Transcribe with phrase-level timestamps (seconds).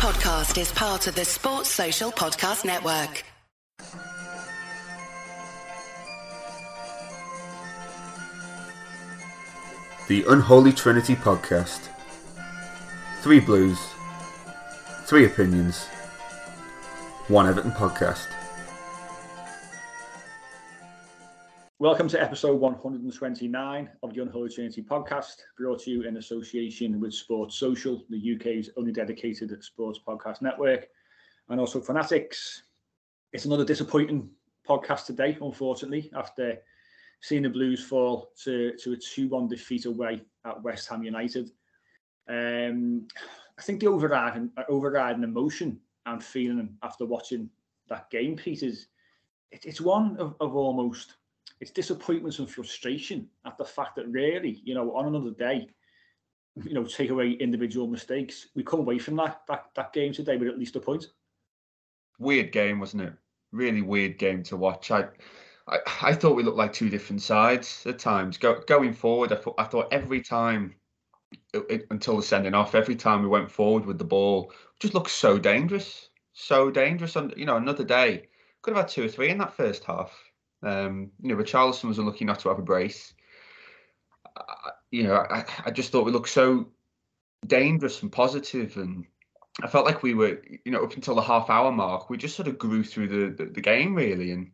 [0.00, 3.22] podcast is part of the Sports Social Podcast Network.
[10.08, 11.90] The Unholy Trinity Podcast.
[13.20, 13.78] Three Blues,
[15.04, 15.84] three opinions,
[17.28, 18.26] one Everton podcast.
[21.80, 27.14] Welcome to episode 129 of the Unholy Trinity podcast, brought to you in association with
[27.14, 30.88] Sports Social, the UK's only dedicated sports podcast network,
[31.48, 32.64] and also Fanatics.
[33.32, 34.28] It's another disappointing
[34.68, 36.58] podcast today, unfortunately, after
[37.22, 41.50] seeing the Blues fall to, to a 2 1 defeat away at West Ham United.
[42.28, 43.08] Um,
[43.58, 47.48] I think the overriding, overriding emotion and feeling after watching
[47.88, 48.88] that game, Pete, is
[49.50, 51.14] it, it's one of, of almost
[51.60, 55.68] it's disappointments and frustration at the fact that really, you know, on another day,
[56.64, 58.48] you know, take away individual mistakes.
[58.54, 61.06] We come away from that that, that game today with at least a point.
[62.18, 63.12] Weird game, wasn't it?
[63.52, 64.90] Really weird game to watch.
[64.90, 65.08] I
[65.68, 68.38] I, I thought we looked like two different sides at times.
[68.38, 70.74] Go, going forward, I thought I thought every time
[71.52, 74.94] it, it, until the sending off, every time we went forward with the ball, just
[74.94, 77.16] looked so dangerous, so dangerous.
[77.16, 78.28] And you know, another day
[78.62, 80.29] could have had two or three in that first half
[80.62, 83.14] um, you know, Richarlison was unlucky not to have a brace.
[84.36, 86.68] I, you know, I, I just thought we looked so
[87.46, 89.06] dangerous and positive, and
[89.62, 92.36] I felt like we were, you know, up until the half hour mark, we just
[92.36, 94.50] sort of grew through the the, the game really, and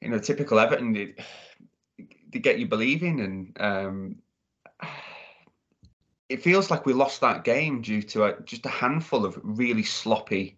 [0.00, 1.14] you know, typical Everton, they,
[2.38, 4.16] get you believing, and um,
[6.28, 9.82] it feels like we lost that game due to a, just a handful of really
[9.82, 10.56] sloppy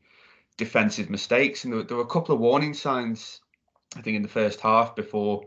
[0.59, 3.41] defensive mistakes, and there were a couple of warning signs
[3.97, 5.43] I think in the first half before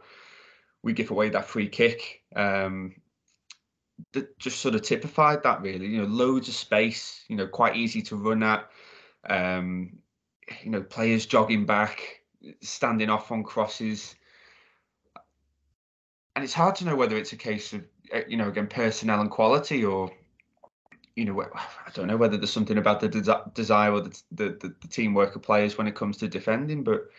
[0.83, 2.21] we give away that free kick.
[2.35, 2.95] Um,
[4.13, 5.87] that just sort of typified that really.
[5.87, 7.23] You know, loads of space.
[7.27, 8.69] You know, quite easy to run at.
[9.27, 9.97] Um,
[10.63, 12.21] you know, players jogging back,
[12.61, 14.15] standing off on crosses,
[16.35, 19.21] and it's hard to know whether it's a case of uh, you know again personnel
[19.21, 20.11] and quality or
[21.15, 23.07] you know I don't know whether there's something about the
[23.53, 27.09] desire or the, the, the teamwork of players when it comes to defending, but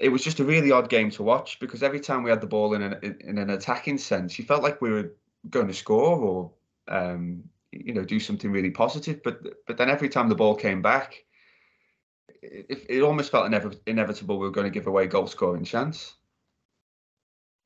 [0.00, 2.46] it was just a really odd game to watch because every time we had the
[2.46, 5.12] ball in an in an attacking sense, you felt like we were
[5.50, 6.52] going to score or
[6.88, 9.22] um, you know do something really positive.
[9.22, 11.22] But but then every time the ball came back,
[12.42, 16.14] it, it almost felt inev- inevitable we were going to give away goal scoring chance.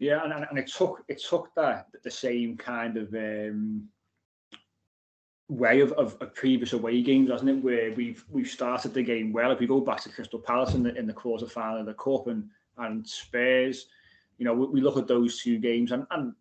[0.01, 3.89] Yeah, and, and it took it took that the same kind of um,
[5.55, 7.65] way of, of, of, previous away games, hasn't it?
[7.65, 9.51] Where we've we've started the game well.
[9.51, 11.95] If we go back to Crystal Palace in the in the quarter final of the
[11.95, 12.49] cup and
[12.79, 13.87] and Spurs,
[14.39, 16.35] you know, we, we look at those two games and, and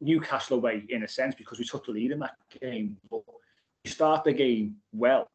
[0.00, 2.96] Newcastle away in a sense because we took the lead in that game.
[3.10, 3.22] But
[3.84, 5.28] we start the game well,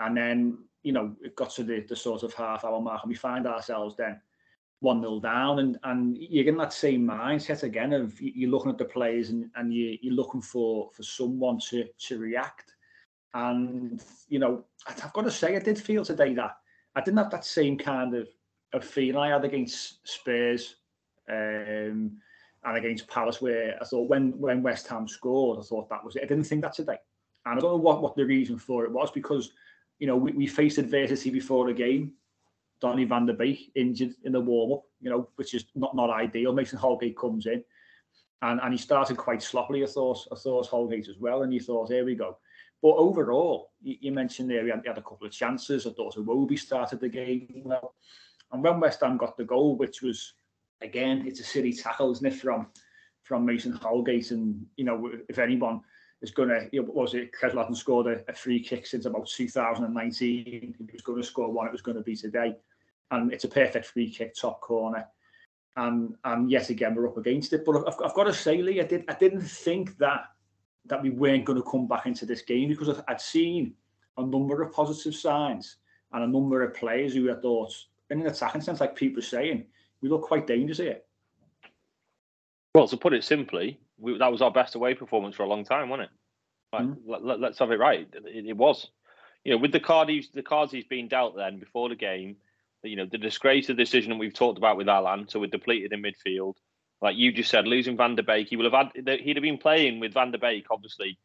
[0.00, 3.10] and then you know it got to the, the sort of half hour mark, and
[3.10, 4.20] we find ourselves then
[4.82, 8.78] one 0 down, and and you're in that same mindset again of you're looking at
[8.78, 12.74] the players and, and you, you're looking for for someone to to react.
[13.34, 16.56] And you know, I've got to say, I did feel today that
[16.96, 18.28] I didn't have that same kind of
[18.72, 20.76] of feeling I had against Spurs
[21.30, 22.18] um,
[22.64, 26.16] and against Palace, where I thought when when West Ham scored, I thought that was
[26.16, 26.24] it.
[26.24, 26.98] I didn't think that today,
[27.46, 29.52] and I don't know what what the reason for it was because
[30.00, 32.14] you know we, we faced adversity before the game
[32.82, 36.10] Donny van der Beek injured in the warm up, you know, which is not not
[36.10, 36.52] ideal.
[36.52, 37.62] Mason Holgate comes in,
[38.42, 39.84] and and he started quite sloppily.
[39.84, 42.38] I thought I thought Holgate as well, and you thought, here we go.
[42.82, 45.86] But overall, you, you mentioned there he had, he had, a couple of chances.
[45.86, 47.94] I thought Iwobi started the game well,
[48.50, 50.34] and when West Ham got the goal, which was
[50.80, 52.66] again, it's a silly tackle, isn't it, from
[53.22, 55.82] from Mason Holgate, and you know, if anyone
[56.20, 59.26] is going to, you know, was it Latin scored a, a, free kick since about
[59.26, 60.76] 2019.
[60.78, 62.54] If he was going to score one, it was going to be today
[63.12, 65.06] and it's a perfect free kick, top corner.
[65.76, 67.64] And and yet again we're up against it.
[67.64, 70.24] But I've, I've got to say, Lee, I did I didn't think that
[70.86, 73.74] that we weren't going to come back into this game because I'd seen
[74.18, 75.76] a number of positive signs
[76.12, 77.72] and a number of players who I thought,
[78.10, 79.64] in an attacking sense, like Pete was saying,
[80.00, 80.98] we look quite dangerous here.
[82.74, 85.64] Well, to put it simply, we, that was our best away performance for a long
[85.64, 86.16] time, wasn't it?
[86.72, 86.96] Like, mm.
[87.06, 88.08] let, us let, have it right.
[88.12, 88.88] It, it, was,
[89.44, 92.36] you know, with the card he's, the cards he's been dealt then before the game,
[92.82, 95.92] you know, the disgrace of the decision we've talked about with Allan, so we're depleted
[95.92, 96.54] in midfield.
[97.00, 99.58] Like you just said, losing Van der Beek, he will have had he'd have been
[99.58, 101.18] playing with Van der Beek, obviously,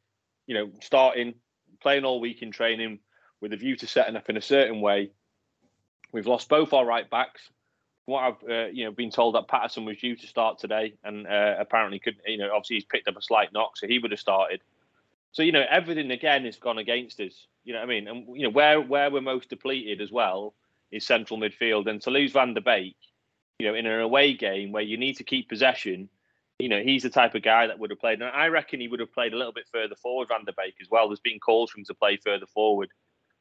[0.45, 1.36] you know, starting,
[1.81, 3.00] playing all week in training
[3.42, 5.12] with a view to setting up in a certain way.
[6.12, 7.50] We've lost both our right backs.
[8.06, 11.27] What I've uh, you know been told that Patterson was due to start today, and
[11.27, 12.21] uh, apparently couldn't.
[12.25, 14.62] you know obviously he's picked up a slight knock, so he would have started.
[15.31, 17.48] So you know everything again has gone against us.
[17.63, 18.07] You know what I mean?
[18.07, 20.56] And you know where where we're most depleted as well
[20.92, 22.95] is central midfield, and to lose Van der Beek,
[23.60, 26.10] you know, in an away game where you need to keep possession,
[26.60, 28.22] you know, he's the type of guy that would have played.
[28.22, 30.75] And I reckon he would have played a little bit further forward, Van der Beek
[30.81, 31.07] as well.
[31.07, 32.89] There's been calls for him to play further forward,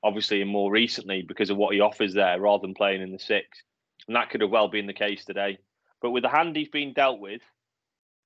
[0.02, 3.18] obviously, and more recently because of what he offers there, rather than playing in the
[3.18, 3.62] six.
[4.06, 5.58] And that could have well been the case today.
[6.02, 7.42] But with the hand he's been dealt with,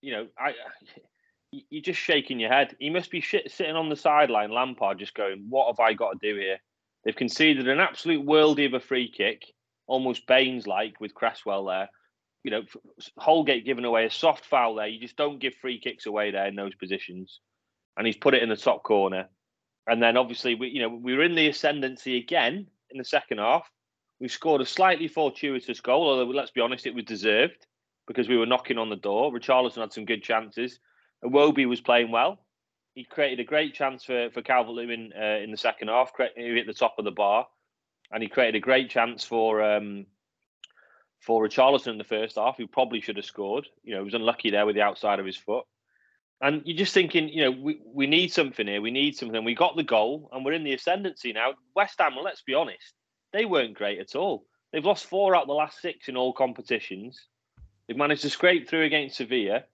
[0.02, 0.54] you know, I
[1.52, 2.76] you're just shaking your head.
[2.78, 6.18] He must be sitting on the sideline, Lampard, just going, "What have I got to
[6.20, 6.60] do here?"
[7.04, 9.42] They've conceded an absolute worldie of a free kick,
[9.86, 11.88] almost Baines like with Cresswell there.
[12.44, 12.62] You know,
[13.18, 14.86] Holgate giving away a soft foul there.
[14.86, 17.40] You just don't give free kicks away there in those positions.
[17.96, 19.28] And he's put it in the top corner.
[19.86, 23.38] And then obviously, we, you know, we were in the ascendancy again in the second
[23.38, 23.68] half.
[24.20, 27.66] We scored a slightly fortuitous goal, although let's be honest, it was deserved
[28.06, 29.32] because we were knocking on the door.
[29.32, 30.78] Richarlison had some good chances.
[31.24, 32.38] Iwobi was playing well
[32.94, 36.12] he created a great chance for for Calvert Lewin uh, in the second half.
[36.36, 37.46] He hit the top of the bar,
[38.10, 40.06] and he created a great chance for um,
[41.20, 43.66] for Richarlison in the first half, who probably should have scored.
[43.84, 45.64] You know, he was unlucky there with the outside of his foot.
[46.42, 48.80] And you're just thinking, you know, we, we need something here.
[48.80, 49.44] We need something.
[49.44, 51.52] We got the goal, and we're in the ascendancy now.
[51.76, 52.94] West Ham, well, let's be honest,
[53.32, 54.46] they weren't great at all.
[54.72, 57.26] They've lost four out of the last six in all competitions.
[57.86, 59.64] They've managed to scrape through against Sevilla.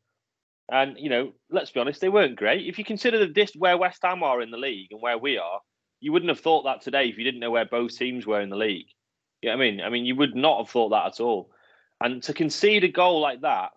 [0.71, 2.67] And you know, let's be honest, they weren't great.
[2.67, 5.39] If you consider the this where West Ham are in the league and where we
[5.39, 5.61] are,
[6.01, 8.51] you wouldn't have thought that today if you didn't know where both teams were in
[8.51, 8.89] the league.
[9.43, 9.81] You know I mean?
[9.81, 11.51] I mean, you would not have thought that at all.
[12.01, 13.71] And to concede a goal like that,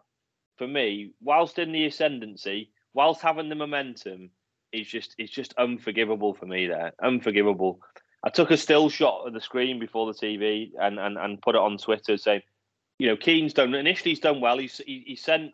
[0.58, 4.32] for me, whilst in the ascendancy, whilst having the momentum,
[4.72, 6.68] is just it's just unforgivable for me.
[6.68, 7.80] There, unforgivable.
[8.24, 11.56] I took a still shot of the screen before the TV and and, and put
[11.56, 12.42] it on Twitter saying,
[13.00, 14.58] you know, Keane's done initially he's done well.
[14.58, 15.52] He's he, he sent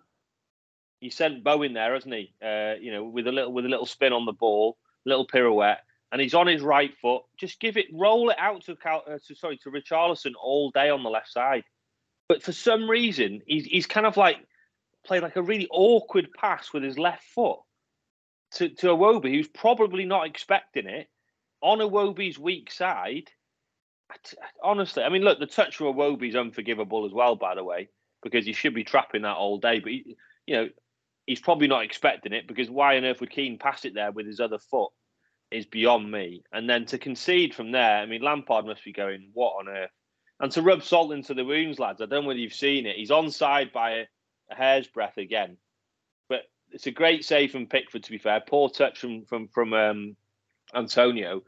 [1.05, 2.33] he sent Bowen there, hasn't he?
[2.43, 4.75] Uh, you know, with a little with a little spin on the ball,
[5.05, 7.21] little pirouette, and he's on his right foot.
[7.37, 10.89] Just give it, roll it out to, Cal, uh, to sorry to Richarlison all day
[10.89, 11.63] on the left side.
[12.27, 14.37] But for some reason, he's he's kind of like
[15.05, 17.59] played like a really awkward pass with his left foot
[18.53, 21.07] to to Iwobi, who's probably not expecting it
[21.61, 23.29] on Iwobi's weak side.
[24.63, 27.89] Honestly, I mean, look, the touch for Iwobi is unforgivable as well, by the way,
[28.23, 29.79] because he should be trapping that all day.
[29.79, 30.15] But he,
[30.47, 30.69] you know,
[31.25, 34.27] he's probably not expecting it because why on earth would Keane pass it there with
[34.27, 34.91] his other foot
[35.51, 36.43] is beyond me.
[36.51, 39.91] And then to concede from there, I mean, Lampard must be going, what on earth?
[40.39, 42.97] And to rub salt into the wounds, lads, I don't know whether you've seen it.
[42.97, 44.05] He's onside by a,
[44.49, 45.57] hair's breadth again.
[46.29, 46.41] But
[46.71, 48.41] it's a great save from Pickford, to be fair.
[48.45, 50.15] Poor touch from from from um,
[50.75, 51.41] Antonio.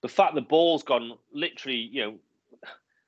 [0.00, 2.14] The fact the ball's gone literally, you know,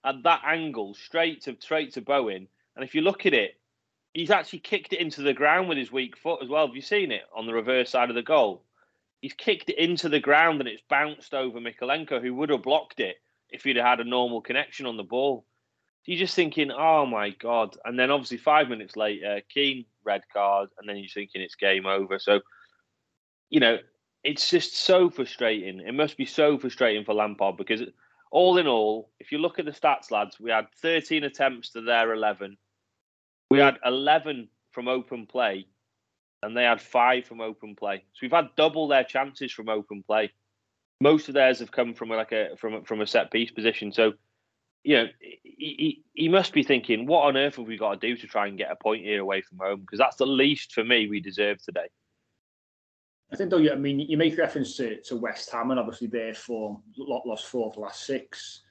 [0.04, 2.48] at that angle, straight to straight to Bowen.
[2.76, 3.59] And if you look at it,
[4.12, 6.66] he's actually kicked it into the ground with his weak foot as well.
[6.66, 8.64] Have you seen it on the reverse side of the goal?
[9.20, 13.00] He's kicked it into the ground and it's bounced over Mykolenko, who would have blocked
[13.00, 13.16] it
[13.50, 15.44] if he'd had a normal connection on the ball.
[16.06, 17.76] you're just thinking, oh my god!
[17.84, 21.86] And then obviously five minutes later, Keane red card, and then you're thinking it's game
[21.86, 22.18] over.
[22.18, 22.40] So,
[23.50, 23.78] you know,
[24.24, 25.80] it's just so frustrating.
[25.80, 27.82] It must be so frustrating for Lampard because,
[28.30, 31.82] all in all, if you look at the stats, lads, we had 13 attempts to
[31.82, 32.56] their 11
[33.50, 35.66] we had 11 from open play
[36.42, 38.04] and they had five from open play.
[38.12, 40.32] So we've had double their chances from open play.
[41.00, 43.92] Most of theirs have come from like a from from a set piece position.
[43.92, 44.12] So,
[44.84, 48.06] you know, he, he, he must be thinking, what on earth have we got to
[48.06, 49.80] do to try and get a point here away from home?
[49.80, 51.88] Because that's the least for me we deserve today.
[53.32, 56.34] I think though, I mean, you make reference to, to West Ham and obviously their
[56.34, 58.62] form lost four of the last six.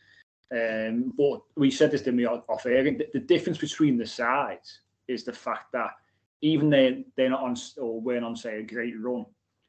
[0.51, 2.83] Um, but we said this to me off air.
[2.83, 5.91] The, the difference between the sides is the fact that
[6.41, 9.25] even they they're not on or weren't on say a great run.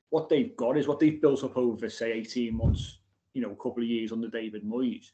[0.08, 2.98] What they've got is what they've built up over say eighteen months,
[3.34, 5.10] you know, a couple of years under David Moyes.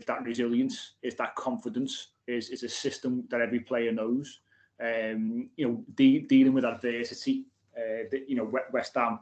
[0.00, 0.94] Is that resilience?
[1.02, 2.12] Is that confidence?
[2.26, 4.40] Is is a system that every player knows?
[4.80, 7.46] Um, you know, de- dealing with adversity.
[7.76, 9.18] Uh, the, you know, West Ham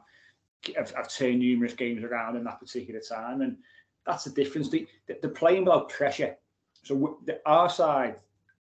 [0.75, 3.57] have, have turned numerous games around in that particular time, and
[4.07, 4.69] that's the difference.
[4.69, 6.37] They, they're playing without pressure.
[6.83, 8.15] So the, our side,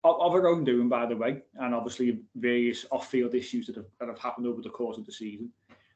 [0.03, 3.85] of, of our own doing, by the way, and obviously various off-field issues that have,
[3.99, 5.49] that have happened over the course of the season,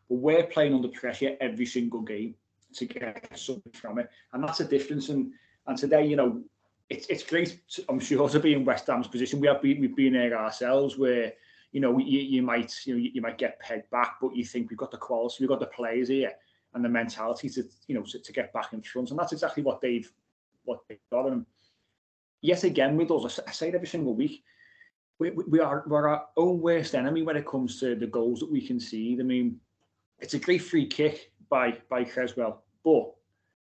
[0.10, 2.34] but we're playing under pressure every single game
[2.74, 5.10] to get something from it, and that's a difference.
[5.10, 5.32] And
[5.68, 6.42] and today, you know,
[6.90, 7.60] it's it's great.
[7.90, 9.40] I'm sure to be in West Ham's position.
[9.40, 11.34] We have been we've been there ourselves, where
[11.72, 14.46] you know you, you might you know you, you might get pegged back, but you
[14.46, 16.34] think we've got the quality, we've got the players here
[16.74, 19.64] and the mentality to you know to, to get back in front, and that's exactly
[19.64, 20.12] what they've
[20.66, 21.28] what they've got.
[21.28, 21.46] And
[22.42, 24.44] yet again with us, I say it every single week,
[25.20, 28.52] we, we are we're our own worst enemy when it comes to the goals that
[28.52, 29.20] we concede.
[29.20, 29.60] I mean,
[30.20, 33.14] it's a great free kick by by Cresswell, but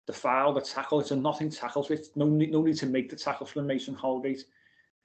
[0.05, 0.99] the foul, the tackle.
[0.99, 1.83] It's a nothing tackle.
[1.83, 4.45] So it's no need, no need to make the tackle from Mason Holgate.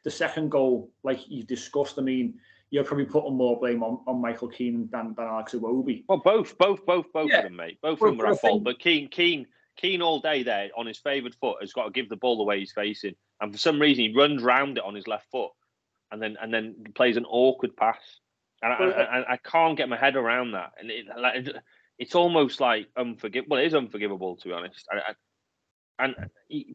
[0.04, 2.38] The second goal, like you discussed, I mean,
[2.70, 6.04] you're probably putting more blame on, on Michael Keane than, than Alex Iwobi.
[6.08, 7.38] Well, both, both, both, both yeah.
[7.38, 7.78] of them, mate.
[7.80, 8.64] Both well, of them are at fault.
[8.64, 9.46] But Keane, Keane,
[9.76, 12.44] Keane, all day there on his favoured foot has got to give the ball the
[12.44, 15.50] way he's facing, and for some reason he runs round it on his left foot,
[16.10, 18.00] and then and then plays an awkward pass,
[18.62, 21.48] and I, I, I, can't get my head around that, and it, like,
[21.98, 23.54] it's almost like unforgivable.
[23.54, 24.84] Well, it is unforgivable to be honest.
[24.90, 25.14] I,
[26.00, 26.14] and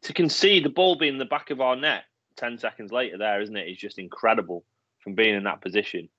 [0.02, 2.04] to concede the ball being in the back of our net
[2.36, 3.68] ten seconds later, there isn't it?
[3.68, 4.66] Is just incredible
[5.04, 6.10] from being in that position.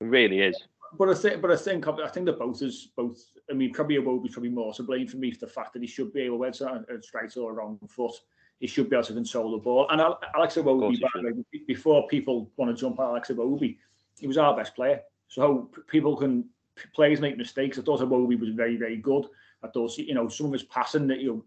[0.00, 0.56] It really is.
[0.96, 3.18] But I think, but I think, I think that both is both.
[3.50, 5.88] I mean, probably be probably more to blame for me for the fact that he
[5.88, 8.14] should be able, whether it's right or wrong foot,
[8.60, 9.88] he should be able to control the ball.
[9.90, 10.96] And Alex Iwobi,
[11.66, 13.76] before people want to jump at Alex Iwobi,
[14.18, 15.00] he was our best player.
[15.28, 16.44] So people can
[16.94, 17.78] players make mistakes.
[17.78, 19.26] I thought Iwobi was very, very good.
[19.62, 21.44] I thought you know some of his passing that you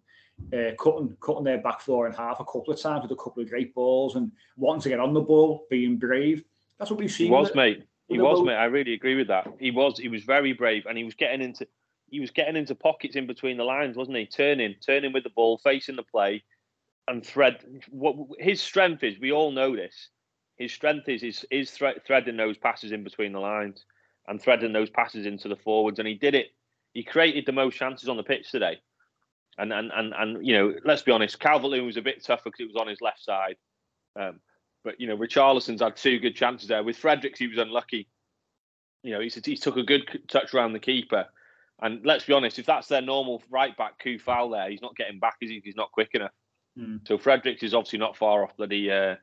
[0.51, 3.24] know, uh, cutting cutting their back four in half a couple of times with a
[3.24, 6.43] couple of great balls and wanting to get on the ball, being brave.
[6.79, 7.27] That's what we've seen.
[7.27, 7.84] He was, mate.
[8.07, 8.55] He was, mate.
[8.55, 9.48] I really agree with that.
[9.60, 9.98] He was.
[9.98, 11.67] He was very brave, and he was getting into.
[12.10, 14.25] He was getting into pockets in between the lines, wasn't he?
[14.25, 16.43] Turning, turning with the ball, facing the play,
[17.07, 17.63] and thread.
[17.89, 20.10] What his strength is, we all know this.
[20.57, 23.86] His strength is is is thre- threading those passes in between the lines
[24.27, 26.48] and threading those passes into the forwards, and he did it.
[26.93, 28.79] He created the most chances on the pitch today.
[29.57, 32.43] And and and and you know, let's be honest, Calvert Lewin was a bit tougher
[32.46, 33.55] because it was on his left side.
[34.19, 34.39] Um,
[34.84, 36.84] but you know, Richarlison's had two good chances there.
[36.84, 38.07] With Fredericks, he was unlucky.
[39.03, 41.25] You know, he, he took a good touch around the keeper.
[41.81, 45.19] And let's be honest, if that's their normal right back Coufal there, he's not getting
[45.19, 45.62] back, is he?
[45.63, 46.31] He's not quick enough.
[46.77, 47.07] Mm.
[47.07, 49.15] So Fredericks is obviously not far off bloody uh,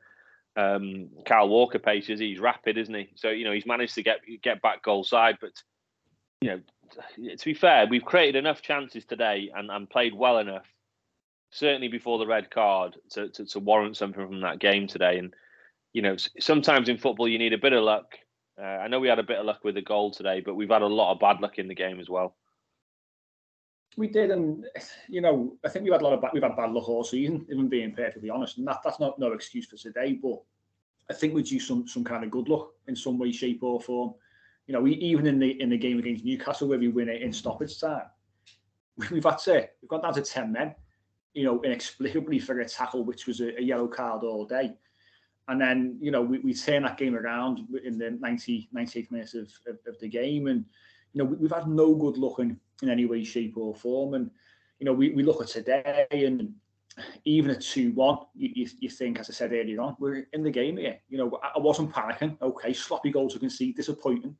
[0.55, 2.19] um, Kyle Walker paces.
[2.19, 3.09] He's rapid, isn't he?
[3.15, 5.37] So you know he's managed to get get back goal side.
[5.41, 5.51] But
[6.41, 6.61] you know,
[7.35, 10.65] to be fair, we've created enough chances today and, and played well enough,
[11.51, 15.17] certainly before the red card, to, to, to warrant something from that game today.
[15.17, 15.33] And
[15.95, 18.15] you know, sometimes in football you need a bit of luck.
[18.61, 20.69] Uh, I know we had a bit of luck with the goal today, but we've
[20.69, 22.35] had a lot of bad luck in the game as well.
[23.95, 24.65] We did, and
[25.07, 27.05] you know, I think we've had a lot of bad, we've had bad luck all
[27.05, 30.19] season, even being perfectly honest, and that, that's not no excuse for today.
[30.21, 30.41] But
[31.09, 33.79] I think we do some some kind of good luck in some way, shape, or
[33.79, 34.15] form.
[34.67, 37.21] You know, we, even in the in the game against Newcastle where we win it
[37.21, 38.03] in stoppage time,
[39.11, 40.75] we've had to we've got down to ten men.
[41.33, 44.75] You know, inexplicably for a tackle, which was a, a yellow card all day.
[45.47, 49.33] And then, you know, we, we turn that game around in the 90, 98th minutes
[49.35, 50.47] of, of, of the game.
[50.47, 50.65] And,
[51.13, 54.15] you know, we, have had no good luck in, any way, shape, or form.
[54.15, 54.31] And,
[54.79, 56.53] you know, we, we look at today and
[57.25, 60.51] even at 2 1, you, you, think, as I said earlier on, we're in the
[60.51, 60.97] game here.
[61.09, 62.41] You know, I, wasn't panicking.
[62.41, 64.35] Okay, sloppy goals goal to concede, disappointing.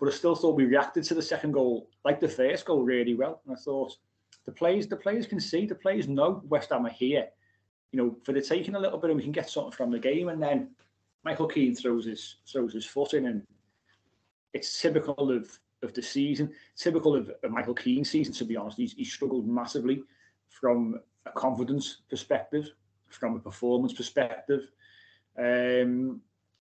[0.00, 3.14] But I still thought we reacted to the second goal, like the first goal, really
[3.14, 3.42] well.
[3.46, 3.96] And I thought
[4.44, 7.28] the players, the players can see, the players know West Ham are here
[7.92, 9.98] you know, for the taking a little bit and we can get something from the
[9.98, 10.28] game.
[10.28, 10.70] And then
[11.24, 13.46] Michael Keane throws his throws his foot in, and
[14.52, 18.34] it's typical of of the season, typical of, of Michael Keane's season.
[18.34, 20.02] To be honest, he's, he struggled massively
[20.48, 22.70] from a confidence perspective,
[23.08, 24.70] from a performance perspective.
[25.38, 26.20] Um,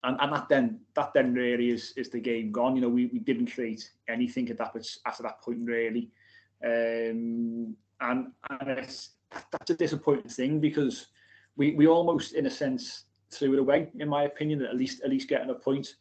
[0.05, 2.75] and, and that then that then really is is the game gone.
[2.75, 4.75] You know, we, we didn't create anything at that
[5.07, 6.11] after that point really,
[6.65, 9.11] um, and and it's
[9.51, 11.09] that's a disappointing thing because
[11.57, 15.11] we we almost, in a sense, threw it away, in my opinion, at least at
[15.11, 15.95] least getting a point.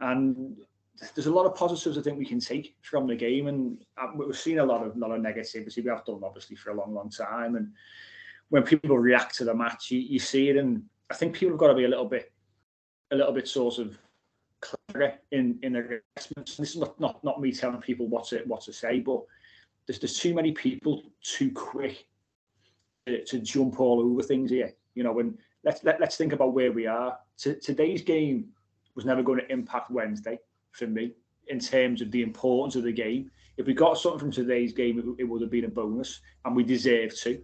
[0.00, 0.56] And
[1.14, 4.08] there's a lot of positives I think we can take from the game, and uh,
[4.14, 5.82] we've seen a lot of lot of negativity.
[5.82, 7.72] We have done obviously for a long, long time, and
[8.48, 11.60] when people react to the match, you, you see it, and I think people have
[11.60, 12.32] got to be a little bit,
[13.10, 13.98] a little bit sort of
[14.60, 16.56] clearer in in their assessments.
[16.56, 19.22] This is not, not not me telling people what to what to say, but
[19.86, 22.06] there's there's too many people too quick
[23.06, 24.72] to, jump all over things here.
[24.94, 27.18] You know, and let's let, let's think about where we are.
[27.38, 28.48] T- today's game
[28.94, 30.38] was never going to impact Wednesday
[30.72, 31.12] for me
[31.48, 33.30] in terms of the importance of the game.
[33.56, 36.54] If we got something from today's game, it, it would have been a bonus, and
[36.54, 37.40] we deserve to.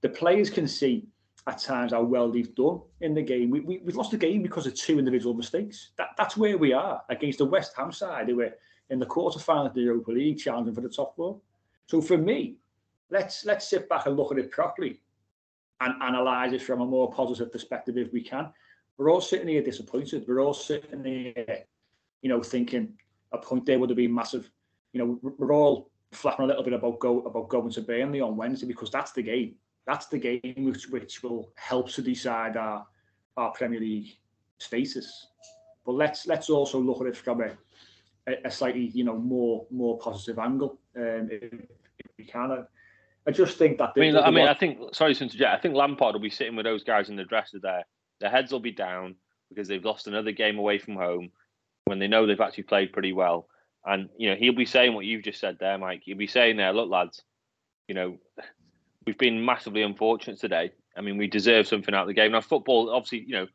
[0.00, 1.06] The players can see
[1.46, 3.50] at times how well they've done in the game.
[3.50, 5.90] We, we, we lost the game because of two individual mistakes.
[5.98, 8.54] That, that's where we are against the West Ham side who were
[8.90, 11.40] in the quarter final of the Europa League challenging for the top four.
[11.86, 12.56] So for me,
[13.12, 15.00] let's let's sit back and look at it properly
[15.80, 18.48] and analyze it from a more positive perspective if we can.
[18.96, 20.24] We're all sitting here disappointed.
[20.26, 21.64] We're all sitting here,
[22.22, 22.94] you know, thinking
[23.32, 24.50] a point there would have been massive.
[24.92, 28.36] You know, we're all flapping a little bit about go about going to Burnley on
[28.36, 29.54] Wednesday because that's the game.
[29.86, 32.86] That's the game which which will help to decide our
[33.36, 34.16] our Premier League
[34.58, 35.28] status.
[35.84, 37.50] But let's let's also look at it from a,
[38.44, 42.66] a slightly you know more more positive angle um, if, if we can.
[43.26, 43.92] I just think that.
[43.96, 44.94] I mean, I mean, I think.
[44.94, 45.54] Sorry to interject.
[45.54, 47.84] I think Lampard will be sitting with those guys in the dresser there.
[48.20, 49.16] Their heads will be down
[49.48, 51.30] because they've lost another game away from home
[51.84, 53.48] when they know they've actually played pretty well.
[53.84, 56.02] And you know, he'll be saying what you've just said there, Mike.
[56.04, 57.22] He'll be saying there, look, lads,
[57.88, 58.18] you know,
[59.06, 60.72] we've been massively unfortunate today.
[60.96, 62.32] I mean, we deserve something out of the game.
[62.32, 63.46] Now, football, obviously, you know,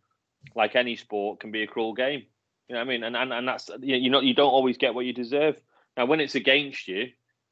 [0.55, 2.23] like any sport, can be a cruel game.
[2.67, 3.03] You know what I mean?
[3.03, 5.59] And and, and that's you know, you don't always get what you deserve.
[5.95, 7.07] Now, when it's against you,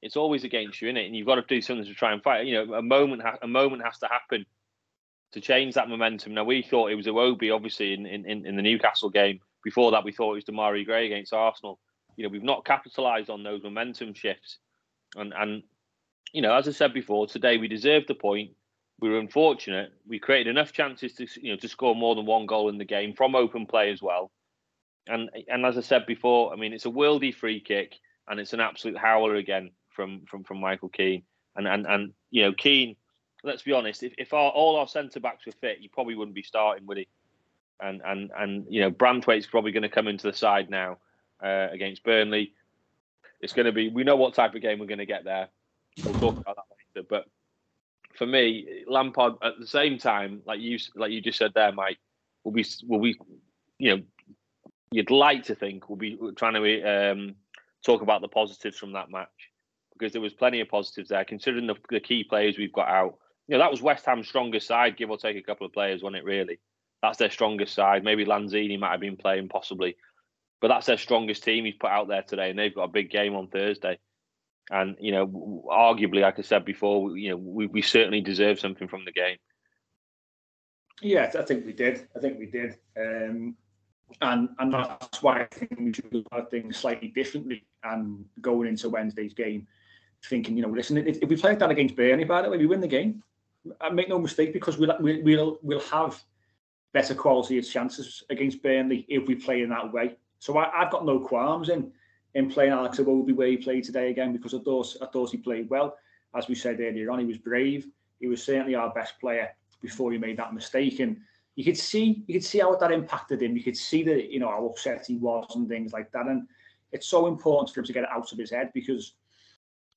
[0.06, 1.06] it's always against you, is it?
[1.06, 2.46] And you've got to do something to try and fight.
[2.46, 4.46] You know, a moment ha- a moment has to happen
[5.32, 6.36] to change that momentum.
[6.36, 9.40] Now, we thought it was Iwobi, obviously, in, in, in the Newcastle game.
[9.64, 11.80] Before that, we thought it was Demarai Gray against Arsenal.
[12.18, 14.60] You know, we've not capitalised on those momentum shifts.
[15.16, 15.64] And and
[16.34, 18.52] you know, as I said before, today we deserved the point.
[19.00, 19.92] We were unfortunate.
[20.08, 22.86] We created enough chances to you know to score more than one goal in the
[22.86, 24.30] game from open play as well.
[25.08, 27.96] And and as I said before, I mean it's a worldy free kick
[28.28, 31.24] and it's an absolute howler again from from from Michael Keane.
[31.56, 32.96] And and and you know Keane,
[33.44, 36.36] let's be honest, if, if our, all our centre backs were fit, you probably wouldn't
[36.36, 37.08] be starting, would he?
[37.80, 40.98] And and and you know Branthwaite's probably going to come into the side now
[41.44, 42.54] uh, against Burnley.
[43.42, 45.50] It's going to be we know what type of game we're going to get there.
[46.04, 47.08] We'll talk about that later.
[47.10, 47.26] But
[48.18, 52.00] for me, Lampard at the same time, like you like you just said there, Mike,
[52.44, 53.18] will be will be
[53.78, 54.04] you know
[54.92, 57.36] you'd like to think we'll be trying to um,
[57.86, 59.52] talk about the positives from that match
[59.98, 63.18] because there was plenty of positives there, considering the, the key players we've got out.
[63.48, 66.02] You know, that was West Ham's strongest side, give or take a couple of players,
[66.02, 66.26] wasn't it?
[66.26, 66.60] Really,
[67.02, 68.04] that's their strongest side.
[68.04, 69.96] Maybe Lanzini might have been playing, possibly,
[70.62, 73.10] but that's their strongest team he's put out there today, and they've got a big
[73.12, 74.00] game on Thursday.
[74.72, 78.88] And you know, arguably, like I said before, you know, we, we certainly deserve something
[78.88, 79.38] from the game.
[81.02, 82.08] Yeah, I think we did.
[82.16, 82.78] I think we did.
[82.98, 83.56] Um,
[84.22, 88.90] and and that's why I think we should at things slightly differently and going into
[88.90, 89.68] Wednesday's game,
[90.28, 92.66] thinking, you know, listen, if, if we play that against Burnley, by the way, we
[92.66, 93.24] win the game.
[93.82, 96.22] I make no mistake because we'll we'll we'll, we'll have
[96.94, 100.18] better quality of chances against Burnley if we play in that way.
[100.40, 101.92] So I, have got no qualms in
[102.36, 105.38] in playing Alex Iwobi where he played today again because I thought I thought he
[105.38, 105.98] played well.
[106.36, 107.88] As we said earlier on, he was brave.
[108.20, 109.50] He was certainly our best player
[109.82, 111.18] before he made that mistake and
[111.56, 113.56] you could see you could see how that impacted him.
[113.56, 116.28] You could see that you know how upset he was and things like that.
[116.28, 116.48] And
[116.92, 119.14] it's so important for him to get it out of his head because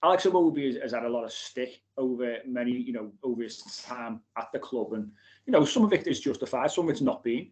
[0.03, 4.21] Alex Iwobi has, had a lot of stick over many you know over his time
[4.37, 5.11] at the club, and
[5.47, 7.49] you know some of it is justified, some of it's not been.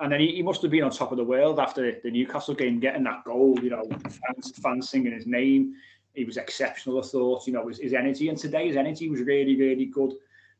[0.00, 2.54] And then he, he must have been on top of the world after the Newcastle
[2.54, 3.58] game, getting that goal.
[3.62, 5.74] You know, fans, fans singing his name.
[6.14, 7.00] He was exceptional.
[7.00, 10.14] I thought, you know, his, his energy, and today his energy was really, really good,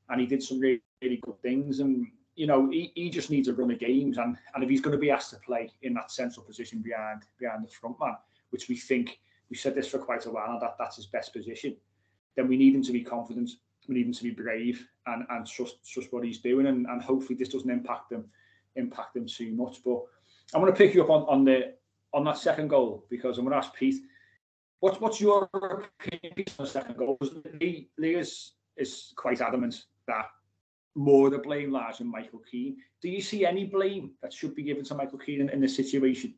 [0.08, 1.80] and he did some really, really good things.
[1.80, 4.80] And you know, he, he just needs a run of games, and, and if he's
[4.80, 8.16] going to be asked to play in that central position behind behind the front man,
[8.50, 9.20] which we think
[9.50, 11.76] we said this for quite a while, that that's his best position,
[12.36, 13.50] then we need him to be confident,
[13.88, 17.02] we need him to be brave, and and trust trust what he's doing, and, and
[17.02, 18.24] hopefully this doesn't impact them
[18.76, 19.82] impact them too much.
[19.84, 20.02] But
[20.54, 21.74] I'm going to pick you up on on the
[22.12, 24.02] on that second goal because I'm going to ask Pete,
[24.80, 27.18] what's what's your opinion on the second goal?
[27.60, 30.26] Lee, Lee is is quite adamant that
[30.94, 32.76] more the blame lies on Michael Keane.
[33.02, 35.76] Do you see any blame that should be given to Michael Keane in, in this
[35.76, 36.34] situation?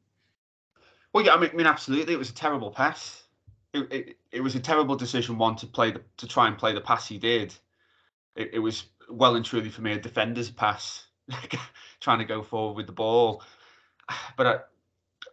[1.16, 2.12] Well, yeah, I mean, absolutely.
[2.12, 3.22] It was a terrible pass.
[3.72, 6.74] It, it, it was a terrible decision, one, to play the, to try and play
[6.74, 7.54] the pass he did.
[8.34, 11.06] It, it was well and truly for me a defender's pass,
[12.00, 13.42] trying to go forward with the ball.
[14.36, 14.68] But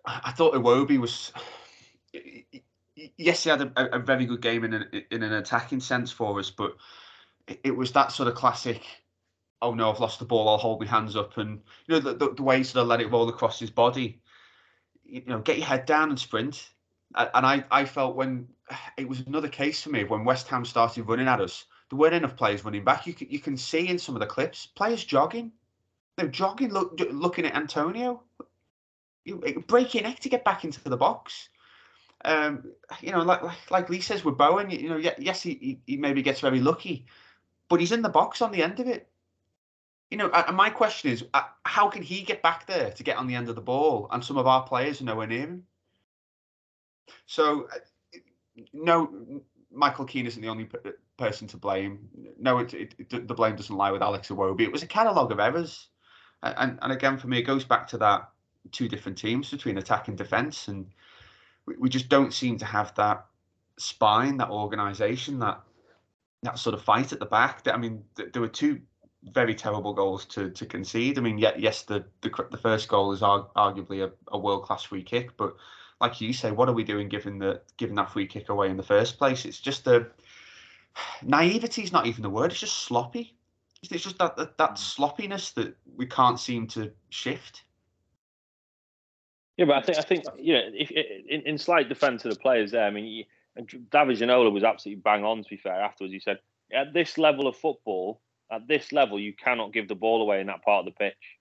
[0.06, 1.34] I, I thought Iwobi was.
[3.18, 6.40] Yes, he had a, a very good game in an, in an attacking sense for
[6.40, 6.78] us, but
[7.64, 8.84] it was that sort of classic
[9.62, 12.14] oh no, I've lost the ball, I'll hold my hands up, and you know the,
[12.14, 14.22] the, the way he sort of let it roll across his body.
[15.14, 16.70] You know, get your head down and sprint.
[17.16, 18.48] And I, I felt when
[18.98, 22.16] it was another case for me when West Ham started running at us, there weren't
[22.16, 23.06] enough players running back.
[23.06, 25.52] You can, you can see in some of the clips players jogging.
[26.18, 28.24] They're jogging, look, looking at Antonio,
[29.26, 31.50] You break your neck to get back into the box.
[32.26, 32.72] Um,
[33.02, 36.22] you know, like, like like Lee says with Bowen, you know, yes, he, he maybe
[36.24, 37.06] gets very lucky,
[37.70, 39.10] but he's in the box on the end of it
[40.12, 43.18] you know, and my question is, uh, how can he get back there to get
[43.18, 45.64] on the end of the ball, and some of our players are nowhere near him?
[47.26, 48.20] So, uh,
[48.74, 50.70] no, Michael Keane isn't the only
[51.18, 52.08] person to blame.
[52.38, 54.62] No, it, it, it, the blame doesn't lie with Alex Iwobi.
[54.62, 55.88] It was a catalogue of errors,
[56.44, 58.30] and and again for me, it goes back to that
[58.72, 60.86] two different teams between attack and defence, and
[61.66, 63.26] we, we just don't seem to have that
[63.78, 65.62] spine, that organisation, that
[66.44, 67.68] that sort of fight at the back.
[67.68, 68.82] I mean, there were two
[69.32, 71.18] very terrible goals to to concede.
[71.18, 74.84] I mean, yeah, yes, the the, the first goal is arguably a, a world class
[74.84, 75.56] free kick, but
[76.02, 78.78] like you say, what are we doing giving the giving that free kick away in
[78.78, 79.46] the first place?
[79.46, 80.08] It's just a
[81.22, 82.52] naivety is not even the word.
[82.52, 83.36] It's just sloppy.
[83.82, 84.78] It's just that, that that mm.
[84.78, 87.64] sloppiness that we can't seem to shift.
[89.58, 92.40] Yeah, but I think I think you know, if, in, in slight defence of the
[92.40, 95.44] players there, I mean, David Ginola was absolutely bang on.
[95.44, 96.40] To be fair, afterwards he said,
[96.74, 98.22] at this level of football,
[98.54, 101.38] at this level, you cannot give the ball away in that part of the pitch.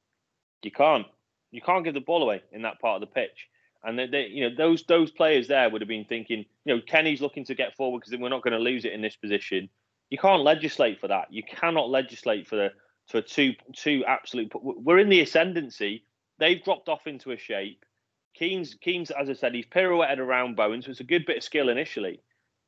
[0.62, 1.06] You can't.
[1.50, 3.48] You can't give the ball away in that part of the pitch.
[3.84, 6.80] And they, they, you know, those those players there would have been thinking, you know,
[6.86, 9.68] Kenny's looking to get forward because we're not going to lose it in this position.
[10.08, 11.32] You can't legislate for that.
[11.32, 12.72] You cannot legislate for the
[13.08, 14.52] for two two absolute.
[14.54, 16.04] We're in the ascendancy.
[16.38, 17.84] They've dropped off into a shape.
[18.34, 21.42] Keane's Keane's, as I said, he's pirouetted around Bowen, so it's a good bit of
[21.42, 22.20] skill initially,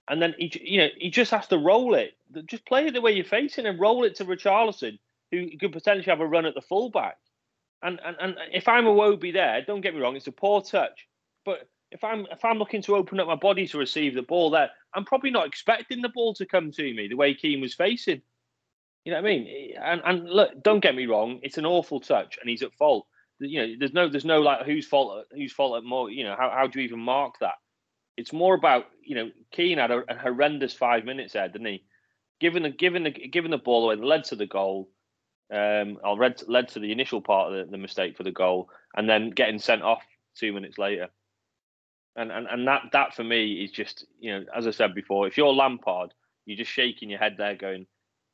[0.09, 2.15] and then he, you know, he just has to roll it.
[2.47, 4.99] Just play it the way you're facing and roll it to Richarlison,
[5.31, 7.17] who could potentially have a run at the fullback.
[7.83, 11.07] And, and and if I'm Iwobi there, don't get me wrong, it's a poor touch.
[11.45, 14.51] But if I'm if I'm looking to open up my body to receive the ball
[14.51, 17.75] there, I'm probably not expecting the ball to come to me the way Keane was
[17.75, 18.23] facing.
[19.05, 19.75] You know what I mean?
[19.83, 23.07] And and look, don't get me wrong, it's an awful touch, and he's at fault.
[23.39, 26.11] You know, there's no there's no like whose fault whose fault at more.
[26.11, 27.55] You know, how how do you even mark that?
[28.17, 31.85] It's more about you know Keane had a, a horrendous five minutes there, didn't he?
[32.41, 34.91] Given the given the given the ball away, led to the goal
[35.53, 38.69] um, or led, led to the initial part of the, the mistake for the goal,
[38.97, 40.03] and then getting sent off
[40.37, 41.09] two minutes later.
[42.17, 45.27] And, and and that that for me is just you know as I said before,
[45.27, 46.15] if you're Lampard,
[46.47, 47.87] you're just shaking your head there, going,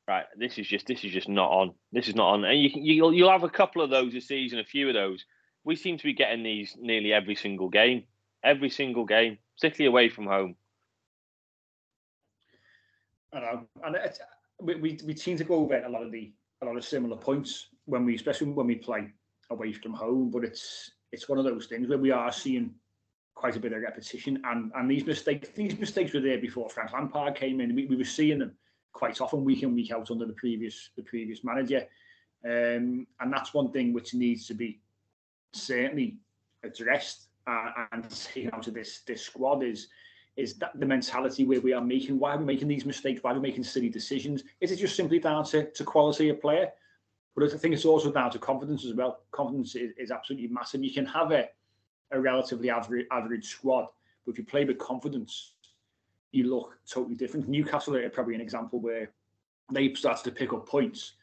[0.06, 1.74] right, this is just this is just not on.
[1.92, 2.44] This is not on.
[2.44, 5.24] And you you'll you'll have a couple of those this season, a few of those.
[5.64, 8.04] We seem to be getting these nearly every single game,
[8.42, 10.56] every single game, particularly away from home.
[13.32, 13.96] I know, and
[14.60, 17.16] we, we we seem to go over a lot of the a lot of similar
[17.16, 19.12] points when we, especially when we play
[19.50, 20.30] away from home.
[20.30, 22.74] But it's it's one of those things where we are seeing
[23.34, 26.92] quite a bit of repetition, and and these mistakes these mistakes were there before Frank
[26.92, 27.74] Lampard came in.
[27.74, 28.56] We, we were seeing them
[28.92, 31.86] quite often, week in week out under the previous the previous manager,
[32.44, 34.80] um, and that's one thing which needs to be
[35.52, 36.16] certainly
[36.64, 39.88] addressed uh, and taken out of this this squad is
[40.36, 42.18] is that the mentality where we are making.
[42.18, 43.22] Why are we making these mistakes?
[43.22, 44.44] Why are we making silly decisions?
[44.60, 46.70] Is it just simply down to, to quality of player?
[47.34, 49.20] But I think it's also down to confidence as well.
[49.32, 50.84] Confidence is, is absolutely massive.
[50.84, 51.48] You can have a,
[52.12, 53.88] a relatively average average squad
[54.24, 55.54] but if you play with confidence
[56.32, 57.48] you look totally different.
[57.48, 59.10] Newcastle are probably an example where
[59.72, 61.14] they started to pick up points.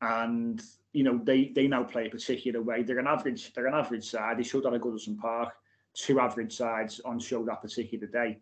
[0.00, 0.62] And
[0.98, 4.06] you know they they now play a particular way they're an average they're an average
[4.12, 5.50] side they showed that at Goodison Park
[5.98, 8.38] two average sides on show that particular day,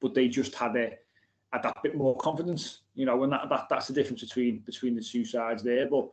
[0.00, 0.92] but they just had a
[1.52, 4.94] had that bit more confidence, you know, and that, that that's the difference between between
[4.94, 5.88] the two sides there.
[5.88, 6.08] But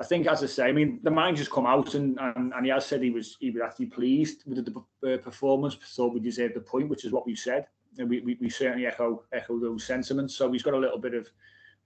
[0.00, 2.72] I think, as I say, I mean, the just come out and, and, and he
[2.72, 6.54] has said he was he was actually pleased with the uh, performance, thought we deserved
[6.54, 7.66] the point, which is what we said,
[7.98, 10.34] and we, we, we certainly echo echo those sentiments.
[10.34, 11.30] So he's got a little bit of